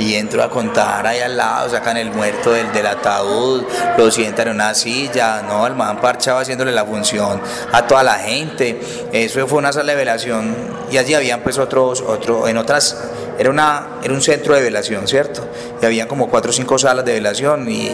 y 0.00 0.14
entro 0.14 0.42
a 0.42 0.48
contar 0.48 1.06
ahí 1.06 1.20
al 1.20 1.36
lado, 1.36 1.68
sacan 1.68 1.98
el 1.98 2.10
muerto 2.10 2.52
del, 2.52 2.72
del 2.72 2.86
ataúd, 2.86 3.64
lo 3.98 4.10
sientan 4.10 4.48
en 4.48 4.54
una 4.54 4.72
silla, 4.72 5.42
no, 5.42 5.66
el 5.66 5.74
man 5.74 6.00
parchado 6.00 6.38
haciéndole 6.38 6.72
la 6.72 6.86
función 6.86 7.40
a 7.70 7.86
toda 7.86 8.02
la 8.02 8.14
gente. 8.14 8.80
Eso 9.12 9.46
fue 9.46 9.58
una 9.58 9.72
sala 9.72 9.92
de 9.92 9.98
velación 9.98 10.56
y 10.90 10.96
allí 10.96 11.12
habían 11.12 11.40
pues 11.42 11.58
otros, 11.58 12.00
otro, 12.00 12.48
en 12.48 12.56
otras, 12.56 12.96
era, 13.38 13.50
una, 13.50 13.98
era 14.02 14.14
un 14.14 14.22
centro 14.22 14.54
de 14.54 14.62
velación, 14.62 15.06
¿cierto? 15.06 15.46
Y 15.82 15.84
había 15.84 16.08
como 16.08 16.30
cuatro 16.30 16.50
o 16.50 16.54
cinco 16.54 16.78
salas 16.78 17.04
de 17.04 17.12
velación 17.12 17.70
y 17.70 17.90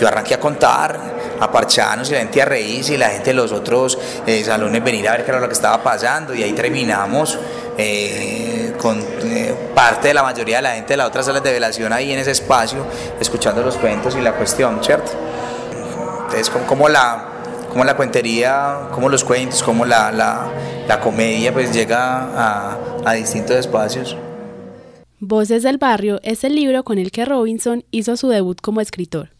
yo 0.00 0.08
arranqué 0.08 0.34
a 0.34 0.40
contar, 0.40 0.98
a 1.38 1.52
parcharnos 1.52 2.10
y 2.10 2.14
la 2.14 2.18
gente 2.18 2.42
a 2.42 2.46
reírse 2.46 2.94
y 2.94 2.96
la 2.96 3.10
gente 3.10 3.30
de 3.30 3.34
los 3.34 3.52
otros 3.52 3.96
eh, 4.26 4.42
salones 4.44 4.82
venir 4.82 5.08
a 5.08 5.12
ver 5.12 5.24
qué 5.24 5.30
era 5.30 5.40
lo 5.40 5.46
que 5.46 5.54
estaba 5.54 5.82
pasando 5.82 6.34
y 6.34 6.42
ahí 6.42 6.52
terminamos. 6.52 7.38
Eh, 7.76 8.72
con 8.80 9.00
eh, 9.00 9.52
parte 9.74 10.08
de 10.08 10.14
la 10.14 10.22
mayoría 10.22 10.56
de 10.56 10.62
la 10.62 10.74
gente 10.74 10.92
de 10.92 10.96
las 10.96 11.08
otras 11.08 11.26
salas 11.26 11.42
de 11.42 11.52
velación 11.52 11.92
ahí 11.92 12.12
en 12.12 12.20
ese 12.20 12.30
espacio, 12.30 12.86
escuchando 13.18 13.62
los 13.62 13.76
cuentos 13.76 14.14
y 14.16 14.20
la 14.20 14.32
cuestión, 14.34 14.78
¿cierto? 14.82 15.10
Entonces, 16.26 16.50
como, 16.68 16.88
la, 16.88 17.26
como 17.70 17.84
la 17.84 17.96
cuentería, 17.96 18.88
como 18.92 19.08
los 19.08 19.24
cuentos, 19.24 19.62
como 19.62 19.84
la, 19.84 20.12
la, 20.12 20.46
la 20.86 21.00
comedia, 21.00 21.52
pues 21.52 21.72
llega 21.72 22.28
a, 22.36 22.78
a 23.04 23.12
distintos 23.14 23.56
espacios. 23.56 24.16
Voces 25.18 25.62
del 25.62 25.78
Barrio 25.78 26.20
es 26.22 26.44
el 26.44 26.54
libro 26.54 26.84
con 26.84 26.98
el 26.98 27.10
que 27.10 27.24
Robinson 27.24 27.84
hizo 27.90 28.16
su 28.16 28.28
debut 28.28 28.60
como 28.60 28.80
escritor. 28.80 29.30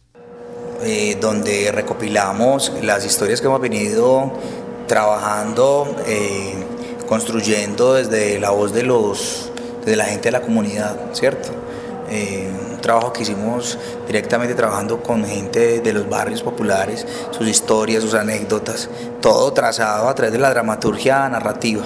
Eh, 0.83 1.17
donde 1.21 1.71
recopilamos 1.71 2.71
las 2.81 3.05
historias 3.05 3.39
que 3.39 3.47
hemos 3.47 3.61
venido 3.61 4.31
trabajando 4.87 5.95
eh, 6.05 6.53
construyendo 7.07 7.93
desde 7.93 8.39
la 8.39 8.51
voz 8.51 8.73
de, 8.73 8.83
los, 8.83 9.51
de 9.85 9.95
la 9.95 10.05
gente 10.05 10.25
de 10.25 10.31
la 10.31 10.41
comunidad, 10.41 10.97
¿cierto? 11.13 11.49
Eh, 12.09 12.47
un 12.71 12.81
trabajo 12.81 13.11
que 13.11 13.23
hicimos 13.23 13.79
directamente 14.05 14.53
trabajando 14.53 15.01
con 15.01 15.25
gente 15.25 15.81
de 15.81 15.93
los 15.93 16.07
barrios 16.07 16.43
populares, 16.43 17.05
sus 17.31 17.47
historias, 17.47 18.03
sus 18.03 18.13
anécdotas, 18.13 18.89
todo 19.21 19.51
trazado 19.53 20.07
a 20.07 20.13
través 20.13 20.31
de 20.31 20.39
la 20.39 20.51
dramaturgia 20.51 21.27
narrativa. 21.29 21.83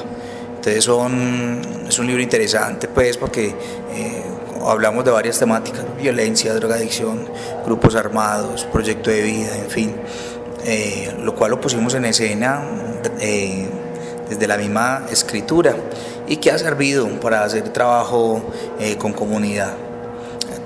Entonces 0.56 0.84
son, 0.84 1.62
es 1.88 1.98
un 2.00 2.08
libro 2.08 2.22
interesante 2.22 2.90
pues 2.90 3.16
porque 3.16 3.56
eh, 3.94 4.24
hablamos 4.66 5.06
de 5.06 5.12
varias 5.12 5.40
temáticas, 5.40 5.86
violencia, 5.98 6.54
drogadicción, 6.54 7.30
grupos 7.66 7.96
armados, 7.96 8.66
proyecto 8.66 9.10
de 9.10 9.22
vida, 9.22 9.56
en 9.56 9.70
fin, 9.70 9.96
eh, 10.66 11.16
lo 11.24 11.34
cual 11.34 11.52
lo 11.52 11.62
pusimos 11.62 11.94
en 11.94 12.04
escena 12.04 12.62
desde 14.30 14.48
la 14.48 14.58
misma 14.58 15.06
escritura 15.12 15.76
y 16.28 16.38
que 16.38 16.52
ha 16.52 16.58
servido 16.58 17.08
para 17.20 17.44
hacer 17.44 17.70
trabajo 17.70 18.42
eh, 18.80 18.96
con 18.98 19.14
comunidad. 19.14 19.74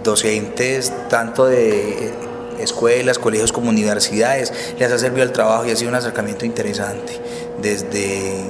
Docentes 0.03 0.91
tanto 1.09 1.45
de 1.45 2.11
escuelas, 2.59 3.17
colegios 3.17 3.51
como 3.51 3.69
universidades, 3.69 4.53
les 4.77 4.91
ha 4.91 4.97
servido 4.97 5.23
el 5.23 5.31
trabajo 5.31 5.65
y 5.65 5.71
ha 5.71 5.75
sido 5.75 5.89
un 5.89 5.95
acercamiento 5.95 6.45
interesante. 6.45 7.19
Desde, 7.61 8.43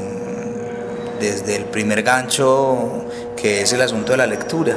desde 1.20 1.56
el 1.56 1.66
primer 1.66 2.02
gancho, 2.02 3.06
que 3.36 3.62
es 3.62 3.74
el 3.74 3.82
asunto 3.82 4.12
de 4.12 4.18
la 4.18 4.28
lectura, 4.28 4.76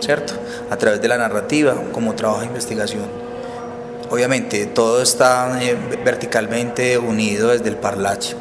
¿cierto? 0.00 0.34
A 0.70 0.76
través 0.76 1.00
de 1.02 1.08
la 1.08 1.18
narrativa, 1.18 1.74
como 1.92 2.14
trabajo 2.14 2.40
de 2.40 2.46
investigación. 2.46 3.25
Obviamente 4.10 4.66
todo 4.66 5.02
está 5.02 5.62
eh, 5.62 5.76
verticalmente 6.04 6.98
unido 6.98 7.48
desde 7.48 7.68
el 7.68 7.76
parlache 7.76 8.36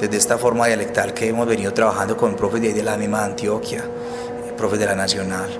desde 0.00 0.16
esta 0.16 0.38
forma 0.38 0.66
dialectal 0.66 1.12
que 1.12 1.28
hemos 1.28 1.46
venido 1.46 1.74
trabajando 1.74 2.16
con 2.16 2.34
profes 2.34 2.62
de, 2.62 2.72
de 2.72 2.82
la 2.82 2.96
misma 2.96 3.22
Antioquia, 3.22 3.84
profes 4.56 4.78
de 4.78 4.86
la 4.86 4.94
Nacional, 4.94 5.50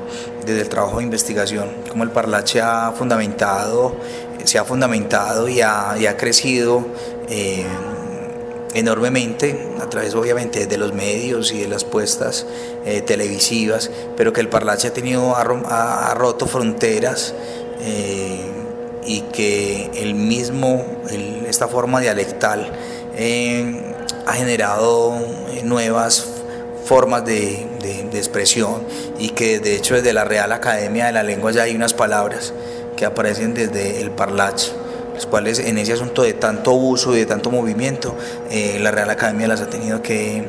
desde 0.47 0.63
el 0.63 0.69
trabajo 0.69 0.99
de 0.99 1.05
investigación, 1.05 1.69
como 1.89 2.05
el 2.05 2.11
Parlache 2.11 2.61
ha 2.61 2.93
fundamentado, 2.93 3.95
se 4.45 4.59
ha 4.59 4.65
fundamentado 4.65 5.49
y 5.49 5.61
ha, 5.61 5.95
y 5.99 6.07
ha 6.07 6.17
crecido 6.17 6.87
eh, 7.29 7.65
enormemente 8.75 9.69
a 9.81 9.89
través 9.89 10.15
obviamente 10.15 10.67
de 10.67 10.79
los 10.79 10.93
medios 10.93 11.53
y 11.53 11.61
de 11.61 11.69
las 11.69 11.85
puestas 11.85 12.47
eh, 12.85 13.03
televisivas, 13.03 13.91
pero 14.17 14.33
que 14.33 14.41
el 14.41 14.49
Parlache 14.49 14.89
ha 14.89 14.93
tenido, 14.93 15.35
ha, 15.37 16.15
roto 16.15 16.47
fronteras 16.47 17.35
eh, 17.81 18.50
y 19.11 19.23
que 19.23 19.91
el 19.97 20.15
mismo, 20.15 20.85
esta 21.49 21.67
forma 21.67 22.01
dialectal 22.01 22.71
ha 24.25 24.33
generado 24.35 25.19
eh, 25.51 25.63
nuevas 25.65 26.25
formas 26.85 27.25
de, 27.25 27.67
expresión 28.13 28.83
y 29.19 29.31
que 29.31 29.61
de 29.61 29.77
hecho 29.77 29.95
desde 29.95 30.13
la 30.13 30.25
Real 30.25 30.53
Academia 30.53 31.07
de 31.07 31.13
la 31.13 31.23
Lengua 31.23 31.53
ya 31.53 31.63
hay 31.63 31.75
unas 31.75 31.95
palabras 31.95 32.53
que 32.97 33.07
aparecen 33.07 33.55
desde 33.55 34.03
el 34.03 34.11
parlache, 34.11 34.73
las 35.15 35.25
cuales 35.27 35.59
en 35.59 35.79
ese 35.79 35.95
asunto 35.95 36.23
de 36.23 36.35
tanto 36.35 36.73
uso 36.73 37.17
y 37.17 37.21
de 37.21 37.27
tanto 37.27 37.51
movimiento, 37.51 38.15
eh, 38.51 38.79
la 38.79 38.91
Real 38.91 39.09
Academia 39.09 39.49
las 39.49 39.63
ha 39.63 39.71
tenido 39.71 40.03
que 40.03 40.45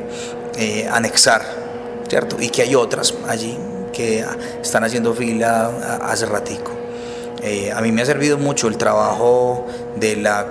eh, 0.58 0.88
anexar, 0.92 1.42
¿cierto? 2.08 2.36
Y 2.38 2.50
que 2.50 2.62
hay 2.62 2.74
otras 2.74 3.14
allí 3.26 3.56
que 3.92 4.24
están 4.60 4.84
haciendo 4.84 5.14
fila 5.14 5.98
hace 6.02 6.26
ratico. 6.26 6.81
A 7.74 7.80
mí 7.80 7.92
me 7.92 8.02
ha 8.02 8.06
servido 8.06 8.38
mucho 8.38 8.68
el 8.68 8.76
trabajo 8.76 9.66
de 9.96 10.16
la 10.16 10.46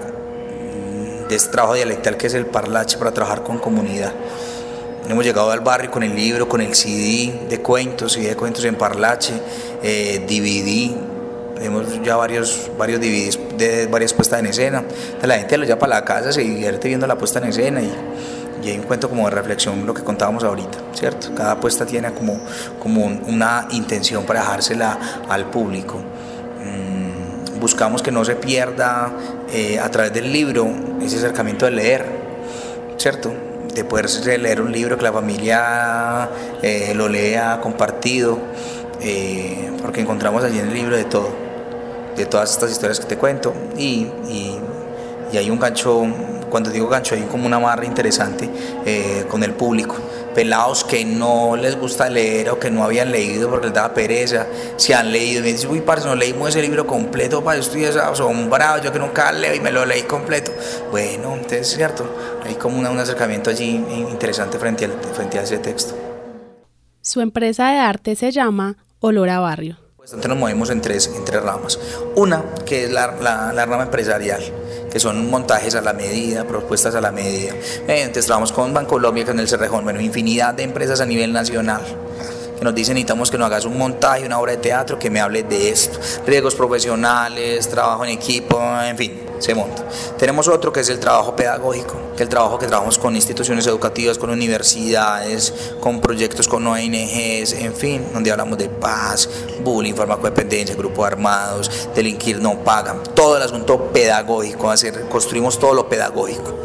de 1.29 1.37
este 1.37 1.49
trabajo 1.49 1.75
dialectal 1.75 2.17
que 2.17 2.27
es 2.27 2.33
el 2.33 2.45
parlache 2.45 2.97
para 2.97 3.11
trabajar 3.11 3.41
con 3.41 3.57
comunidad. 3.57 4.11
Hemos 5.07 5.23
llegado 5.23 5.49
al 5.51 5.61
barrio 5.61 5.89
con 5.89 6.03
el 6.03 6.13
libro, 6.13 6.47
con 6.49 6.59
el 6.59 6.75
CD 6.75 7.47
de 7.49 7.61
cuentos, 7.61 8.13
CD 8.13 8.29
de 8.29 8.35
cuentos 8.35 8.65
en 8.65 8.75
parlache, 8.75 9.33
eh, 9.81 10.25
DVD, 10.27 10.93
tenemos 11.55 12.01
ya 12.03 12.15
varios, 12.15 12.69
varios 12.77 12.99
DVDs 12.99 13.39
de 13.57 13.87
varias 13.87 14.13
puestas 14.13 14.39
en 14.39 14.47
escena. 14.47 14.83
la 15.21 15.37
gente 15.37 15.57
lo 15.57 15.63
lleva 15.63 15.79
para 15.79 15.95
la 15.99 16.05
casa, 16.05 16.31
se 16.31 16.41
divierte 16.41 16.87
viendo 16.87 17.07
la 17.07 17.17
puesta 17.17 17.39
en 17.39 17.45
escena 17.45 17.81
y, 17.81 17.93
y 18.63 18.69
hay 18.69 18.79
un 18.79 18.83
cuento 18.83 19.09
como 19.09 19.29
de 19.29 19.35
reflexión, 19.35 19.85
lo 19.85 19.93
que 19.93 20.03
contábamos 20.03 20.43
ahorita, 20.43 20.77
¿cierto? 20.93 21.33
Cada 21.35 21.59
puesta 21.59 21.85
tiene 21.85 22.11
como, 22.13 22.39
como 22.79 23.05
una 23.05 23.67
intención 23.71 24.25
para 24.25 24.41
dejársela 24.41 24.97
al 25.29 25.49
público. 25.49 26.01
Buscamos 27.61 28.01
que 28.01 28.11
no 28.11 28.25
se 28.25 28.35
pierda 28.35 29.11
eh, 29.53 29.77
a 29.77 29.91
través 29.91 30.11
del 30.11 30.33
libro 30.33 30.67
ese 30.99 31.17
acercamiento 31.17 31.65
de 31.65 31.71
leer, 31.71 32.05
¿cierto? 32.97 33.31
De 33.75 33.83
poder 33.83 34.09
leer 34.39 34.61
un 34.61 34.71
libro 34.71 34.97
que 34.97 35.03
la 35.03 35.13
familia 35.13 36.27
eh, 36.63 36.93
lo 36.95 37.07
lea 37.07 37.59
compartido, 37.61 38.39
eh, 38.99 39.69
porque 39.79 40.01
encontramos 40.01 40.43
allí 40.43 40.57
en 40.57 40.69
el 40.69 40.73
libro 40.73 40.97
de 40.97 41.03
todo, 41.03 41.29
de 42.17 42.25
todas 42.25 42.49
estas 42.49 42.71
historias 42.71 42.99
que 42.99 43.05
te 43.05 43.17
cuento, 43.17 43.53
y, 43.77 44.07
y, 44.27 44.59
hay 45.37 45.49
un 45.51 45.59
gancho 45.59 46.03
cuando 46.49 46.71
digo 46.71 46.89
gancho 46.89 47.13
hay 47.13 47.21
como 47.21 47.45
una 47.45 47.59
barra 47.59 47.85
interesante 47.85 48.49
con 49.29 49.43
el 49.43 49.53
público. 49.53 49.95
Pelados 50.33 50.83
que 50.83 51.03
no 51.03 51.55
les 51.55 51.77
gusta 51.77 52.09
leer 52.09 52.49
o 52.49 52.59
que 52.59 52.71
no 52.71 52.83
habían 52.83 53.11
leído 53.11 53.49
porque 53.49 53.67
les 53.67 53.75
daba 53.75 53.93
pereza, 53.93 54.47
se 54.77 54.93
han 54.93 55.11
leído 55.11 55.39
y 55.39 55.43
me 55.43 55.51
dicen, 55.53 55.69
uy, 55.69 55.81
parce, 55.81 56.07
no 56.07 56.15
leímos 56.15 56.49
ese 56.49 56.61
libro 56.61 56.87
completo, 56.87 57.43
para 57.43 57.59
estoy 57.59 57.85
asombrado, 57.85 58.81
yo 58.81 58.91
que 58.91 58.99
nunca 58.99 59.31
leo 59.31 59.53
y 59.53 59.59
me 59.59 59.71
lo 59.71 59.85
leí 59.85 60.03
completo. 60.03 60.51
Bueno, 60.89 61.33
entonces 61.33 61.61
es 61.61 61.75
cierto, 61.75 62.05
hay 62.45 62.55
como 62.55 62.79
un 62.79 62.85
acercamiento 62.99 63.49
allí 63.49 63.83
interesante 64.09 64.57
frente, 64.57 64.85
al, 64.85 64.91
frente 65.13 65.39
a 65.39 65.43
ese 65.43 65.57
texto. 65.57 65.95
Su 67.01 67.21
empresa 67.21 67.71
de 67.71 67.79
arte 67.79 68.15
se 68.15 68.31
llama 68.31 68.77
Olor 68.99 69.29
a 69.29 69.39
Barrio. 69.39 69.77
Pues 69.97 70.11
entonces 70.11 70.29
nos 70.29 70.37
movemos 70.37 70.69
en 70.69 70.81
tres, 70.81 71.11
en 71.15 71.25
tres 71.25 71.41
ramas. 71.41 71.79
Una, 72.15 72.43
que 72.65 72.85
es 72.85 72.91
la, 72.91 73.15
la, 73.21 73.53
la 73.53 73.65
rama 73.65 73.83
empresarial 73.83 74.41
que 74.91 74.99
son 74.99 75.29
montajes 75.29 75.75
a 75.75 75.81
la 75.81 75.93
medida, 75.93 76.45
propuestas 76.45 76.95
a 76.95 77.01
la 77.01 77.11
medida. 77.11 77.53
Entonces 77.87 78.25
trabajamos 78.25 78.51
con 78.51 78.73
Bancolombia, 78.73 79.25
con 79.25 79.39
el 79.39 79.47
Cerrejón, 79.47 79.83
bueno, 79.83 80.01
infinidad 80.01 80.53
de 80.53 80.63
empresas 80.63 81.01
a 81.01 81.05
nivel 81.05 81.31
nacional 81.33 81.81
nos 82.61 82.75
dicen 82.75 82.93
necesitamos 82.93 83.31
que 83.31 83.37
nos 83.37 83.47
hagas 83.47 83.65
un 83.65 83.77
montaje, 83.77 84.25
una 84.25 84.39
obra 84.39 84.51
de 84.51 84.57
teatro 84.59 84.99
que 84.99 85.09
me 85.09 85.19
hable 85.19 85.43
de 85.43 85.69
esto, 85.69 85.99
riesgos 86.25 86.55
profesionales, 86.55 87.67
trabajo 87.67 88.03
en 88.05 88.11
equipo, 88.11 88.61
en 88.83 88.97
fin, 88.97 89.21
se 89.39 89.55
monta. 89.55 89.83
Tenemos 90.17 90.47
otro 90.47 90.71
que 90.71 90.81
es 90.81 90.89
el 90.89 90.99
trabajo 90.99 91.35
pedagógico, 91.35 91.95
que 92.15 92.23
el 92.23 92.29
trabajo 92.29 92.59
que 92.59 92.67
trabajamos 92.67 92.99
con 92.99 93.15
instituciones 93.15 93.65
educativas, 93.67 94.17
con 94.17 94.29
universidades, 94.29 95.53
con 95.79 95.99
proyectos 96.01 96.47
con 96.47 96.65
ONGs, 96.65 97.53
en 97.53 97.73
fin, 97.73 98.05
donde 98.13 98.31
hablamos 98.31 98.57
de 98.57 98.69
paz, 98.69 99.27
bullying, 99.63 99.93
farmacodependencia, 99.93 100.75
grupos 100.75 101.07
armados, 101.07 101.89
delinquir 101.95 102.39
no 102.39 102.63
pagan, 102.63 103.01
todo 103.15 103.37
el 103.37 103.43
asunto 103.43 103.91
pedagógico, 103.91 104.69
hacer, 104.69 105.07
construimos 105.09 105.57
todo 105.57 105.73
lo 105.73 105.89
pedagógico. 105.89 106.55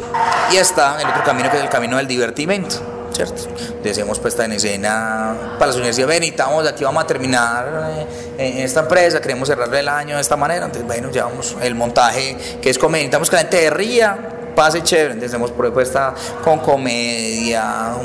Y 0.51 0.57
está 0.57 1.01
el 1.01 1.07
otro 1.07 1.23
camino 1.23 1.49
que 1.49 1.57
es 1.57 1.63
el 1.63 1.69
camino 1.69 1.97
del 1.97 2.07
divertimento 2.07 2.96
¿cierto? 3.17 3.43
Decimos 3.83 4.19
puesta 4.19 4.45
en 4.45 4.53
escena 4.53 5.55
para 5.57 5.67
las 5.67 5.75
universidades, 5.75 6.19
ven, 6.19 6.33
aquí, 6.67 6.83
vamos 6.83 7.03
a 7.03 7.07
terminar 7.07 8.07
eh, 8.37 8.53
en 8.57 8.57
esta 8.59 8.81
empresa, 8.81 9.19
queremos 9.19 9.47
cerrarle 9.47 9.79
el 9.79 9.89
año 9.89 10.15
de 10.15 10.21
esta 10.21 10.37
manera, 10.37 10.65
entonces 10.65 10.87
bueno, 10.87 11.09
llevamos 11.11 11.57
el 11.61 11.75
montaje 11.75 12.37
que 12.61 12.69
es 12.69 12.77
comedia, 12.77 13.03
necesitamos 13.03 13.29
que 13.29 13.35
la 13.35 13.41
gente 13.41 13.69
ría, 13.71 14.17
pase 14.55 14.83
chévere, 14.83 15.13
entonces 15.13 15.31
hacemos 15.31 15.51
propuesta 15.51 16.13
con 16.43 16.59
comedia, 16.59 17.95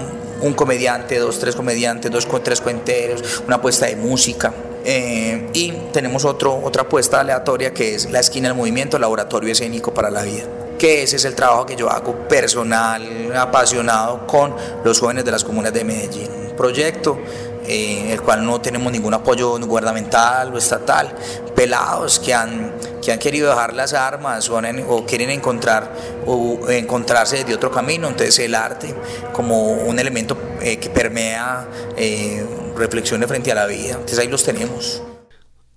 un, 0.41 0.55
comediante, 0.55 1.19
dos, 1.19 1.39
tres 1.39 1.55
comediantes, 1.55 2.11
dos, 2.11 2.27
tres 2.43 2.61
cuenteros, 2.61 3.43
una 3.47 3.57
apuesta 3.57 3.87
de 3.87 3.97
música. 3.97 4.53
Eh, 4.85 5.49
y 5.53 5.71
tenemos 5.93 6.25
otro, 6.25 6.59
otra 6.61 6.83
apuesta 6.83 7.21
aleatoria 7.21 7.73
que 7.73 7.95
es 7.95 8.11
la 8.11 8.19
esquina 8.19 8.49
del 8.49 8.57
movimiento, 8.57 8.99
laboratorio 8.99 9.53
escénico 9.53 9.95
para 9.95 10.11
la 10.11 10.23
vida 10.23 10.62
que 10.83 11.05
ese 11.05 11.15
es 11.15 11.25
el 11.25 11.37
trabajo 11.37 11.65
que 11.65 11.77
yo 11.77 11.89
hago 11.89 12.27
personal, 12.27 13.33
apasionado 13.37 14.27
con 14.27 14.53
los 14.85 14.99
jóvenes 14.99 15.25
de 15.25 15.31
las 15.31 15.45
comunas 15.45 15.73
de 15.73 15.85
Medellín. 15.85 16.29
Un 16.51 16.57
proyecto 16.57 17.21
en 17.65 18.07
eh, 18.09 18.13
el 18.15 18.21
cual 18.21 18.45
no 18.45 18.61
tenemos 18.61 18.91
ningún 18.91 19.15
apoyo 19.15 19.61
gubernamental 19.61 20.53
o 20.53 20.59
estatal, 20.59 21.15
pelados 21.55 22.19
que 22.19 22.35
han, 22.35 22.73
que 23.01 23.13
han 23.13 23.21
querido 23.21 23.51
dejar 23.51 23.75
las 23.75 23.93
armas 23.93 24.51
o, 24.51 25.07
quieren 25.07 25.31
encontrar 25.31 25.95
o 26.27 26.59
encontrarse 26.69 27.45
de 27.45 27.55
otro 27.55 27.71
camino, 27.71 28.09
entonces 28.09 28.37
el 28.41 28.53
arte 28.57 28.93
como 29.33 29.75
un 29.75 30.01
elemento 30.01 30.37
eh, 30.63 30.79
que 30.79 30.91
permea 30.91 31.65
eh, 31.97 32.45
reflexiones 32.77 33.29
frente 33.29 33.53
a 33.53 33.55
la 33.55 33.67
vida, 33.67 33.93
entonces 33.93 34.19
ahí 34.19 34.27
los 34.27 34.43
tenemos. 34.43 35.01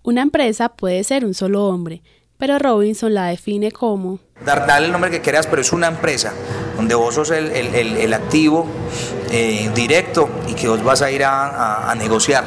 Una 0.01 0.23
empresa 0.23 0.69
puede 0.69 1.03
ser 1.03 1.25
un 1.25 1.35
solo 1.35 1.67
hombre, 1.67 2.01
pero 2.37 2.59
Robinson 2.59 3.13
la 3.13 3.27
define 3.27 3.71
como... 3.71 4.19
Dar, 4.45 4.67
darle 4.67 4.87
el 4.87 4.91
nombre 4.91 5.11
que 5.11 5.21
quieras, 5.21 5.47
pero 5.47 5.61
es 5.61 5.71
una 5.71 5.87
empresa 5.87 6.33
donde 6.75 6.93
vos 6.95 7.15
sos 7.15 7.31
el, 7.31 7.51
el, 7.51 7.97
el, 7.97 8.13
activo 8.13 8.67
eh, 9.31 9.71
directo 9.73 10.29
y 10.47 10.53
que 10.53 10.67
vos 10.67 10.83
vas 10.83 11.01
a 11.01 11.09
ir 11.09 11.23
a, 11.23 11.47
a, 11.47 11.91
a 11.91 11.95
negociar 11.95 12.43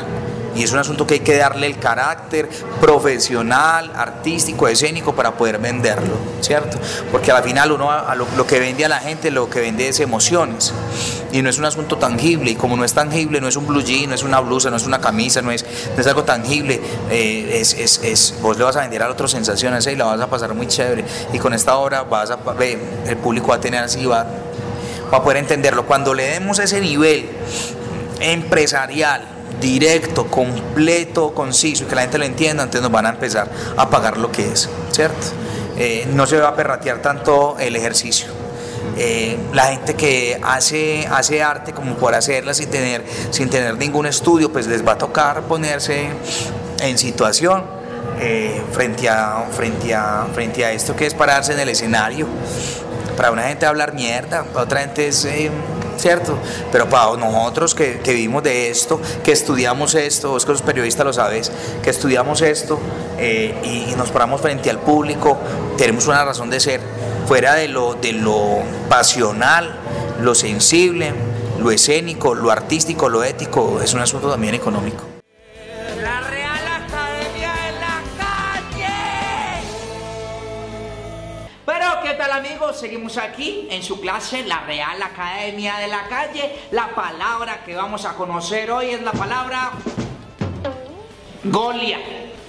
y 0.59 0.65
es 0.65 0.73
un 0.73 0.79
asunto 0.81 1.07
que 1.07 1.15
hay 1.15 1.21
que 1.21 1.37
darle 1.37 1.69
el 1.69 1.79
carácter 1.79 2.49
profesional, 2.81 3.93
artístico, 3.95 4.67
escénico 4.67 5.15
para 5.15 5.37
poder 5.37 5.59
venderlo, 5.59 6.17
¿cierto? 6.41 6.79
Porque 7.13 7.31
al 7.31 7.45
final 7.45 7.71
uno 7.71 7.93
a 7.93 8.13
lo, 8.17 8.27
que 8.45 8.59
vende 8.59 8.85
a 8.85 8.89
la 8.89 8.99
gente, 8.99 9.31
lo 9.31 9.49
que 9.49 9.61
vende 9.61 9.87
es 9.87 10.01
emociones 10.01 10.75
y 11.31 11.43
no 11.43 11.51
es 11.51 11.59
un 11.59 11.65
asunto 11.65 11.97
tangible 11.97 12.51
y 12.51 12.55
como 12.57 12.77
no 12.77 12.85
es 12.85 12.93
tangible, 12.93 13.41
no 13.41 13.47
es 13.47 13.55
un 13.55 13.69
blue 13.69 13.83
jean, 13.83 14.09
no 14.09 14.17
es 14.17 14.25
una 14.25 14.41
blusa, 14.41 14.69
no 14.69 14.77
es 14.77 14.85
una 14.85 15.01
camisa, 15.01 15.43
no 15.43 15.53
es, 15.53 15.65
es 15.97 16.07
algo 16.09 16.25
tangible, 16.25 16.81
eh, 17.09 17.63
vos 18.43 18.59
le 18.59 18.65
vas 18.65 18.75
a 18.75 18.81
vender 18.81 19.01
al 19.05 19.13
otro 19.13 19.29
sensaciones 19.29 19.87
y 19.87 19.95
la 19.95 20.07
vas 20.07 20.21
a 20.21 20.27
pasar 20.27 20.55
muy 20.55 20.67
chévere 20.67 21.05
y 21.33 21.39
con 21.39 21.55
esta 21.55 21.77
obra 21.77 22.03
vas 22.03 22.33
a 22.33 22.39
el 23.07 23.17
público 23.19 23.49
va 23.49 23.55
a 23.55 23.61
tener 23.61 23.85
así, 23.85 24.05
va, 24.07 24.27
va 25.13 25.19
a 25.19 25.23
poder 25.23 25.37
entenderlo. 25.37 25.87
Cuando 25.87 26.15
le 26.15 26.25
demos 26.25 26.59
ese 26.59 26.81
nivel 26.81 27.29
empresarial, 28.19 29.38
directo, 29.61 30.27
completo, 30.27 31.35
conciso 31.35 31.85
y 31.85 31.87
que 31.87 31.95
la 31.95 32.03
gente 32.03 32.19
lo 32.19 32.25
entienda, 32.25 32.65
entonces 32.65 32.83
nos 32.83 32.93
van 32.93 33.07
a 33.07 33.11
empezar 33.11 33.49
a 33.77 33.91
pagar 33.91 34.19
lo 34.19 34.31
que 34.31 34.53
es, 34.53 34.69
¿cierto? 34.91 35.27
Eh, 35.77 36.07
no 36.13 36.27
se 36.27 36.39
va 36.39 36.49
a 36.49 36.57
perratear 36.57 37.01
tanto 37.03 37.57
el 37.59 37.77
ejercicio. 37.77 38.29
Eh, 38.97 39.39
la 39.53 39.67
gente 39.67 39.95
que 39.95 40.41
hace, 40.43 41.07
hace 41.11 41.41
arte 41.41 41.73
como 41.73 41.95
por 41.97 42.15
hacerla 42.15 42.53
sin 42.53 42.69
tener, 42.69 43.05
sin 43.31 43.49
tener 43.49 43.77
ningún 43.77 44.07
estudio, 44.07 44.53
pues 44.53 44.67
les 44.67 44.87
va 44.87 44.93
a 44.93 44.99
tocar 44.99 45.43
ponerse 45.43 46.09
en 46.81 46.99
situación 46.99 47.65
eh, 48.21 48.61
frente, 48.73 49.09
a, 49.09 49.47
frente, 49.53 49.95
a, 49.95 50.27
frente 50.35 50.65
a 50.65 50.73
esto 50.73 50.97
que 50.97 51.07
es 51.07 51.15
pararse 51.15 51.53
en 51.53 51.61
el 51.61 51.69
escenario. 51.69 52.27
Para 53.17 53.31
una 53.31 53.45
gente 53.45 53.67
hablar 53.67 53.95
mierda, 53.95 54.43
para 54.45 54.65
otra 54.65 54.81
gente 54.81 55.09
es 55.09 55.27
¿cierto? 55.99 56.39
Pero 56.73 56.89
para 56.89 57.17
nosotros 57.17 57.75
que, 57.75 58.01
que, 58.01 58.13
vivimos 58.13 58.43
de 58.43 58.71
esto, 58.71 59.01
que 59.23 59.33
estudiamos 59.33 59.95
esto, 59.95 60.31
vos 60.31 60.45
que 60.45 60.53
los 60.53 60.63
periodistas 60.63 61.05
lo 61.05 61.13
sabes, 61.13 61.53
que 61.83 61.91
estudiamos 61.91 62.41
esto 62.43 62.79
eh, 63.19 63.55
y, 63.65 63.93
y, 63.93 63.95
nos 63.97 64.11
paramos 64.11 64.41
frente 64.41 64.71
al 64.71 64.79
público, 64.79 65.37
tenemos 65.77 66.07
una 66.07 66.25
razón 66.25 66.51
de 66.51 66.61
ser, 66.61 66.81
fuera 67.27 67.55
de 67.55 67.69
lo, 67.69 67.95
de 67.95 68.13
lo 68.13 68.61
pasional, 68.89 69.77
lo 70.21 70.35
sensible, 70.35 71.13
lo 71.59 71.71
escénico, 71.71 72.35
lo 72.35 72.51
artístico, 72.51 73.09
lo 73.09 73.25
ético, 73.25 73.81
es 73.83 73.93
un 73.95 74.01
asunto 74.01 74.31
también 74.31 74.55
económico. 74.55 75.18
Seguimos 82.79 83.17
aquí 83.17 83.67
en 83.71 83.83
su 83.83 84.01
clase, 84.01 84.45
la 84.45 84.61
Real 84.61 85.03
Academia 85.03 85.79
de 85.79 85.89
la 85.89 86.07
Calle. 86.07 86.61
La 86.71 86.95
palabra 86.95 87.65
que 87.65 87.75
vamos 87.75 88.05
a 88.05 88.15
conocer 88.15 88.71
hoy 88.71 88.91
es 88.91 89.03
la 89.03 89.11
palabra 89.11 89.73
Goliat. 91.43 92.01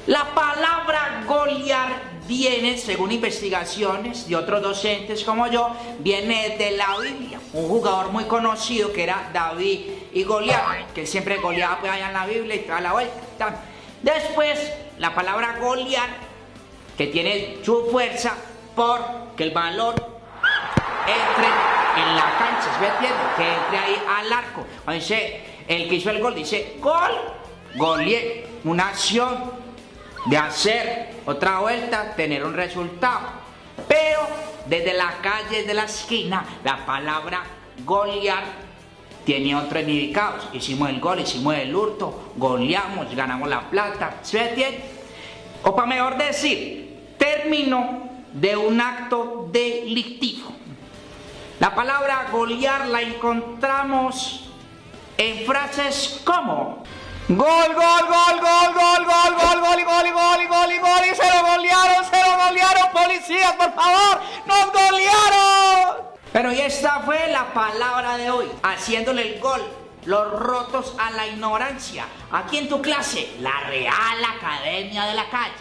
La 0.06 0.26
palabra 0.36 1.24
Goliat 1.26 2.28
viene, 2.28 2.78
según 2.78 3.12
investigaciones 3.12 4.30
de 4.30 4.36
otros 4.36 4.62
docentes 4.62 5.24
como 5.24 5.48
yo, 5.48 5.76
viene 5.98 6.58
de 6.60 6.78
la 6.78 7.00
Biblia. 7.00 7.40
Un 7.54 7.68
jugador 7.68 8.12
muy 8.12 8.26
conocido 8.26 8.94
que 8.94 9.02
era 9.02 9.32
David 9.34 9.80
y 10.14 10.24
Goliat, 10.26 10.94
que 10.94 11.08
siempre 11.08 11.38
Goliat 11.38 11.80
pues 11.80 11.92
allá 11.92 12.10
en 12.10 12.14
la 12.14 12.28
Biblia 12.28 12.56
y 12.56 12.60
toda 12.60 12.82
la 12.82 12.92
vuelta. 12.92 13.64
Después, 14.04 14.74
la 15.00 15.16
palabra 15.16 15.58
Goliat, 15.60 16.10
que 16.96 17.08
tiene 17.08 17.58
su 17.64 17.88
fuerza 17.90 18.36
porque 18.76 19.44
el 19.44 19.52
balón 19.52 20.09
entre 21.10 21.48
en 22.02 22.16
la 22.16 22.38
cancha, 22.38 22.78
¿se 22.78 22.88
entiende? 22.88 23.20
Que 23.36 23.54
entre 23.54 23.78
ahí 23.78 24.02
al 24.08 24.34
arco. 24.34 24.66
Cuando 24.84 25.02
dice, 25.02 25.42
el 25.68 25.90
que 25.90 25.96
hizo 25.96 26.10
el 26.10 26.22
gol 26.22 26.36
dice, 26.36 26.76
gol, 26.80 27.12
golié, 27.76 28.48
una 28.64 28.88
acción 28.88 29.52
de 30.26 30.38
hacer 30.38 31.16
otra 31.26 31.60
vuelta, 31.60 32.16
tener 32.16 32.44
un 32.44 32.54
resultado. 32.54 33.28
Pero 33.88 34.28
desde 34.66 34.94
la 34.94 35.18
calle 35.22 35.64
de 35.64 35.74
la 35.74 35.84
esquina, 35.84 36.46
la 36.64 36.86
palabra 36.86 37.44
golear 37.86 38.44
tiene 39.26 39.56
otro 39.56 39.80
significado. 39.80 40.38
Hicimos 40.54 40.90
el 40.90 41.00
gol, 41.00 41.20
hicimos 41.20 41.56
el 41.56 41.76
hurto, 41.76 42.32
goleamos, 42.36 43.14
ganamos 43.16 43.50
la 43.50 43.70
plata, 43.70 44.18
¿se 44.22 44.50
entiende? 44.50 44.82
O 45.64 45.76
para 45.76 45.88
mejor 45.88 46.18
decir, 46.18 47.14
término 47.18 48.10
de 48.34 48.56
un 48.56 48.80
acto 48.80 49.48
delictivo. 49.52 50.59
La 51.60 51.76
palabra 51.76 52.28
golear 52.32 52.88
la 52.88 53.02
encontramos 53.02 54.50
en 55.18 55.46
frases 55.46 56.22
como 56.24 56.84
Gol, 57.28 57.76
gol, 57.76 57.76
gol, 57.76 58.40
gol, 58.42 58.74
gol, 58.74 59.06
gol, 59.06 59.32
gol, 59.36 59.62
gol, 59.62 59.86
gol, 59.86 59.86
gol, 59.86 60.14
gol, 60.14 60.48
gol, 60.48 60.80
gol, 60.80 61.06
y 61.12 61.16
se 61.16 61.30
lo 61.30 61.46
golearon, 61.46 62.06
se 62.06 62.20
gracias, 63.30 63.54
por 63.54 63.74
favor. 63.74 64.20
Nos 64.46 64.72
golearon. 64.72 66.10
Pero 66.32 66.52
y 66.52 66.62
esta 66.62 67.02
fue 67.02 67.28
la 67.32 67.54
palabra 67.54 68.18
de 68.18 68.30
hoy, 68.30 68.48
haciéndole 68.64 69.34
el 69.34 69.40
gol. 69.40 69.62
Los 70.06 70.32
rotos 70.40 70.96
a 70.98 71.12
la 71.12 71.28
ignorancia. 71.28 72.06
Aquí 72.32 72.58
en 72.58 72.70
tu 72.70 72.82
clase, 72.82 73.36
la 73.42 73.60
Real 73.68 74.24
Academia 74.38 75.06
de 75.06 75.14
la 75.14 75.30
Calle. 75.30 75.54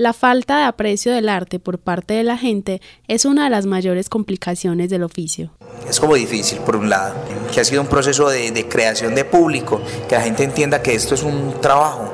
La 0.00 0.14
falta 0.14 0.56
de 0.56 0.64
aprecio 0.64 1.12
del 1.12 1.28
arte 1.28 1.58
por 1.58 1.78
parte 1.78 2.14
de 2.14 2.24
la 2.24 2.38
gente 2.38 2.80
es 3.06 3.26
una 3.26 3.44
de 3.44 3.50
las 3.50 3.66
mayores 3.66 4.08
complicaciones 4.08 4.88
del 4.88 5.02
oficio. 5.02 5.50
Es 5.86 6.00
como 6.00 6.14
difícil, 6.14 6.58
por 6.60 6.76
un 6.76 6.88
lado, 6.88 7.16
que 7.52 7.60
ha 7.60 7.64
sido 7.66 7.82
un 7.82 7.86
proceso 7.86 8.26
de, 8.30 8.66
creación 8.66 9.14
de 9.14 9.26
público, 9.26 9.82
que 10.08 10.14
la 10.14 10.22
gente 10.22 10.42
entienda 10.42 10.80
que 10.80 10.94
esto 10.94 11.14
es 11.14 11.22
un 11.22 11.60
trabajo, 11.60 12.10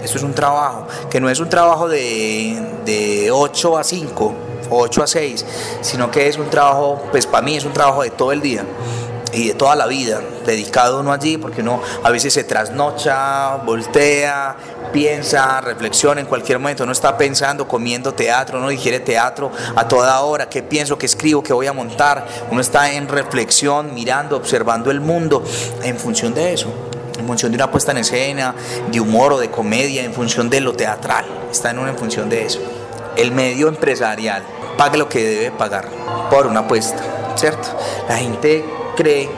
esto 0.00 0.18
es 0.18 0.22
un 0.22 0.32
trabajo, 0.32 0.86
que 1.10 1.20
no 1.20 1.28
es 1.28 1.40
un 1.40 1.48
trabajo 1.48 1.88
de, 1.88 2.56
de 2.84 3.32
8 3.32 3.78
a 3.78 3.82
5 3.82 4.34
o 4.70 4.78
8 4.82 5.02
a 5.02 5.06
6, 5.08 5.46
sino 5.80 6.12
que 6.12 6.28
es 6.28 6.38
un 6.38 6.48
trabajo, 6.48 7.02
pues 7.10 7.26
para 7.26 7.44
mí 7.44 7.56
es 7.56 7.64
un 7.64 7.72
trabajo 7.72 8.04
de 8.04 8.10
todo 8.10 8.30
el 8.30 8.42
día 8.42 8.64
y 9.34 9.48
de 9.48 9.54
toda 9.54 9.74
la 9.74 9.86
vida, 9.86 10.20
dedicado 10.46 11.00
uno 11.00 11.12
allí, 11.12 11.36
porque 11.36 11.62
uno 11.62 11.82
a 12.02 12.10
veces 12.10 12.32
se 12.32 12.44
trasnocha, 12.44 13.56
voltea, 13.56 14.56
piensa, 14.94 15.60
reflexiona, 15.60 16.20
en 16.20 16.26
cualquier 16.28 16.60
momento 16.60 16.84
uno 16.84 16.92
está 16.92 17.18
pensando, 17.18 17.66
comiendo 17.66 18.14
teatro, 18.14 18.58
uno 18.58 18.68
digiere 18.68 19.00
teatro 19.00 19.50
a 19.74 19.88
toda 19.88 20.20
hora, 20.20 20.48
qué 20.48 20.62
pienso, 20.62 20.96
qué 20.96 21.06
escribo, 21.06 21.42
qué 21.42 21.52
voy 21.52 21.66
a 21.66 21.72
montar, 21.72 22.24
uno 22.48 22.60
está 22.60 22.92
en 22.92 23.08
reflexión, 23.08 23.92
mirando, 23.92 24.36
observando 24.36 24.92
el 24.92 25.00
mundo, 25.00 25.42
en 25.82 25.98
función 25.98 26.32
de 26.32 26.54
eso, 26.54 26.72
en 27.18 27.26
función 27.26 27.50
de 27.50 27.56
una 27.56 27.72
puesta 27.72 27.90
en 27.90 27.98
escena, 27.98 28.54
de 28.92 29.00
humor 29.00 29.32
o 29.32 29.38
de 29.38 29.50
comedia, 29.50 30.04
en 30.04 30.14
función 30.14 30.48
de 30.48 30.60
lo 30.60 30.74
teatral, 30.74 31.24
está 31.50 31.70
en 31.70 31.80
una 31.80 31.90
en 31.90 31.98
función 31.98 32.30
de 32.30 32.46
eso. 32.46 32.60
El 33.16 33.32
medio 33.32 33.66
empresarial 33.66 34.44
pague 34.78 34.96
lo 34.96 35.08
que 35.08 35.24
debe 35.24 35.50
pagar 35.50 35.88
por 36.30 36.46
una 36.46 36.60
apuesta, 36.60 37.02
¿cierto? 37.34 37.68
La 38.08 38.16
gente 38.16 38.64
cree 38.96 39.28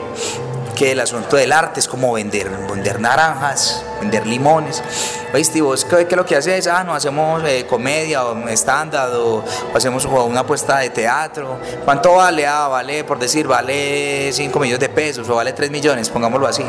que 0.77 0.91
el 0.91 0.99
asunto 0.99 1.35
del 1.35 1.51
arte 1.51 1.79
es 1.79 1.87
como 1.87 2.13
vender, 2.13 2.49
vender 2.49 2.99
naranjas, 2.99 3.83
vender 3.99 4.27
limones. 4.27 4.83
¿Oíste? 5.33 5.59
¿Vos 5.59 5.83
qué, 5.83 6.05
qué 6.05 6.15
lo 6.15 6.23
que 6.23 6.35
haces? 6.35 6.67
Ah, 6.67 6.83
no, 6.83 6.93
hacemos 6.93 7.43
eh, 7.45 7.65
comedia 7.67 8.23
o 8.23 8.47
estándar 8.47 9.09
o, 9.15 9.43
hacemos 9.73 10.05
una 10.05 10.41
apuesta 10.41 10.77
de 10.77 10.91
teatro. 10.91 11.59
¿Cuánto 11.83 12.13
vale? 12.13 12.45
Ah, 12.45 12.67
vale, 12.67 13.03
por 13.03 13.17
decir, 13.17 13.47
vale 13.47 14.29
5 14.31 14.59
millones 14.59 14.79
de 14.79 14.89
pesos 14.89 15.27
o 15.27 15.35
vale 15.35 15.51
3 15.51 15.71
millones, 15.71 16.09
pongámoslo 16.09 16.45
así. 16.45 16.63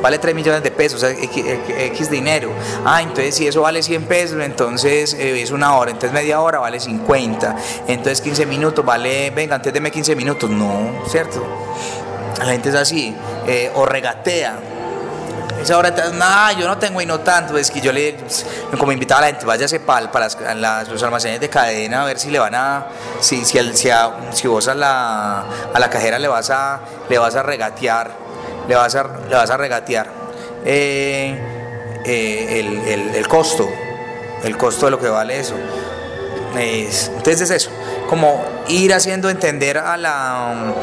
Vale 0.00 0.18
3 0.18 0.34
millones 0.34 0.64
de 0.64 0.72
pesos, 0.72 1.00
X, 1.04 1.44
X, 1.68 2.10
dinero. 2.10 2.50
Ah, 2.84 3.00
entonces 3.00 3.36
si 3.36 3.46
eso 3.46 3.62
vale 3.62 3.80
100 3.84 4.04
pesos, 4.06 4.42
entonces 4.42 5.14
eh, 5.14 5.40
es 5.40 5.52
una 5.52 5.76
hora, 5.76 5.92
entonces 5.92 6.12
media 6.12 6.40
hora 6.40 6.58
vale 6.58 6.80
50. 6.80 7.56
Entonces 7.86 8.20
15 8.22 8.44
minutos 8.46 8.84
vale, 8.84 9.30
venga, 9.30 9.54
antes 9.54 9.72
deme 9.72 9.92
15 9.92 10.16
minutos. 10.16 10.50
No, 10.50 10.90
¿cierto? 11.06 11.46
La 12.44 12.52
gente 12.52 12.70
es 12.70 12.74
así, 12.74 13.14
eh, 13.46 13.70
o 13.74 13.86
regatea. 13.86 14.54
Esa 15.60 15.78
hora, 15.78 15.90
no, 15.90 16.58
yo 16.58 16.66
no 16.66 16.76
tengo 16.76 17.00
y 17.00 17.06
no 17.06 17.20
tanto. 17.20 17.56
Es 17.56 17.70
que 17.70 17.80
yo 17.80 17.92
le, 17.92 18.16
como 18.76 18.90
invitaba 18.90 19.18
a 19.18 19.20
la 19.22 19.26
gente, 19.28 19.46
váyase 19.46 19.78
para, 19.78 20.10
para 20.10 20.26
los 20.84 21.02
almacenes 21.04 21.38
de 21.38 21.48
cadena 21.48 22.02
a 22.02 22.04
ver 22.04 22.18
si 22.18 22.30
le 22.30 22.40
van 22.40 22.54
a, 22.54 22.86
si, 23.20 23.44
si, 23.44 23.58
si, 23.74 23.90
si 24.32 24.48
vos 24.48 24.66
a 24.66 24.74
la, 24.74 25.44
a 25.72 25.78
la 25.78 25.88
cajera 25.88 26.18
le 26.18 26.26
vas 26.26 26.50
a, 26.50 26.80
le 27.08 27.16
vas 27.16 27.36
a 27.36 27.44
regatear, 27.44 28.10
le 28.66 28.74
vas 28.74 28.94
a, 28.96 29.04
le 29.28 29.36
vas 29.36 29.50
a 29.50 29.56
regatear 29.56 30.10
eh, 30.64 31.38
eh, 32.04 32.60
el, 32.60 32.78
el, 32.88 33.14
el, 33.14 33.28
costo, 33.28 33.68
el 34.42 34.56
costo 34.56 34.86
de 34.86 34.90
lo 34.90 34.98
que 34.98 35.08
vale 35.08 35.38
eso. 35.38 35.54
Es, 36.58 37.06
entonces 37.08 37.42
es 37.42 37.50
eso, 37.50 37.70
como 38.08 38.44
ir 38.66 38.92
haciendo 38.92 39.30
entender 39.30 39.78
a 39.78 39.96
la 39.96 40.74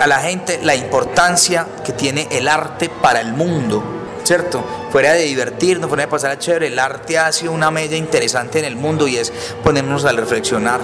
a 0.00 0.06
la 0.06 0.20
gente 0.20 0.60
la 0.62 0.74
importancia 0.74 1.66
que 1.84 1.92
tiene 1.92 2.28
el 2.30 2.48
arte 2.48 2.88
para 2.88 3.20
el 3.20 3.32
mundo, 3.32 3.82
¿cierto? 4.24 4.64
Fuera 4.90 5.12
de 5.12 5.24
divertirnos, 5.24 5.88
fuera 5.88 6.04
de 6.04 6.10
pasar 6.10 6.30
a 6.30 6.38
chévere, 6.38 6.68
el 6.68 6.78
arte 6.78 7.18
ha 7.18 7.32
sido 7.32 7.52
una 7.52 7.70
media 7.70 7.96
interesante 7.96 8.58
en 8.58 8.64
el 8.64 8.76
mundo 8.76 9.08
y 9.08 9.16
es 9.16 9.32
ponernos 9.62 10.04
a 10.04 10.12
reflexionar. 10.12 10.80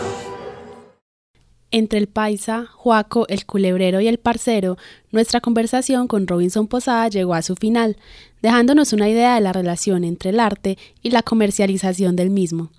Entre 1.71 1.99
el 1.99 2.07
paisa, 2.07 2.67
Juaco, 2.71 3.27
el 3.29 3.47
culebrero 3.47 4.03
y 4.03 4.09
el 4.09 4.19
parcero, 4.19 4.77
nuestra 5.11 5.41
conversación 5.41 6.07
con 6.07 6.27
Robinson 6.27 6.69
Posada 6.69 7.09
llegó 7.09 7.33
a 7.33 7.41
su 7.41 7.57
final, 7.57 7.97
dejándonos 8.43 8.93
una 8.93 9.09
idea 9.09 9.35
de 9.37 9.41
la 9.41 9.55
relación 9.55 10.05
entre 10.05 10.31
el 10.31 10.41
arte 10.41 10.77
y 11.03 11.11
la 11.11 11.23
comercialización 11.23 12.15
del 12.15 12.29
mismo. 12.29 12.71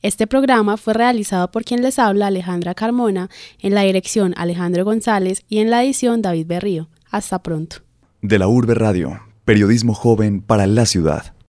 Este 0.00 0.28
programa 0.28 0.76
fue 0.76 0.94
realizado 0.94 1.50
por 1.50 1.64
quien 1.64 1.82
les 1.82 1.98
habla 1.98 2.28
Alejandra 2.28 2.74
Carmona, 2.74 3.28
en 3.60 3.74
la 3.74 3.82
dirección 3.82 4.32
Alejandro 4.36 4.84
González 4.84 5.42
y 5.48 5.58
en 5.58 5.70
la 5.70 5.82
edición 5.82 6.22
David 6.22 6.46
Berrío. 6.46 6.88
Hasta 7.10 7.42
pronto. 7.42 7.78
De 8.22 8.38
la 8.38 8.46
Urbe 8.46 8.74
Radio, 8.74 9.20
periodismo 9.44 9.94
joven 9.94 10.40
para 10.40 10.66
la 10.66 10.86
ciudad. 10.86 11.34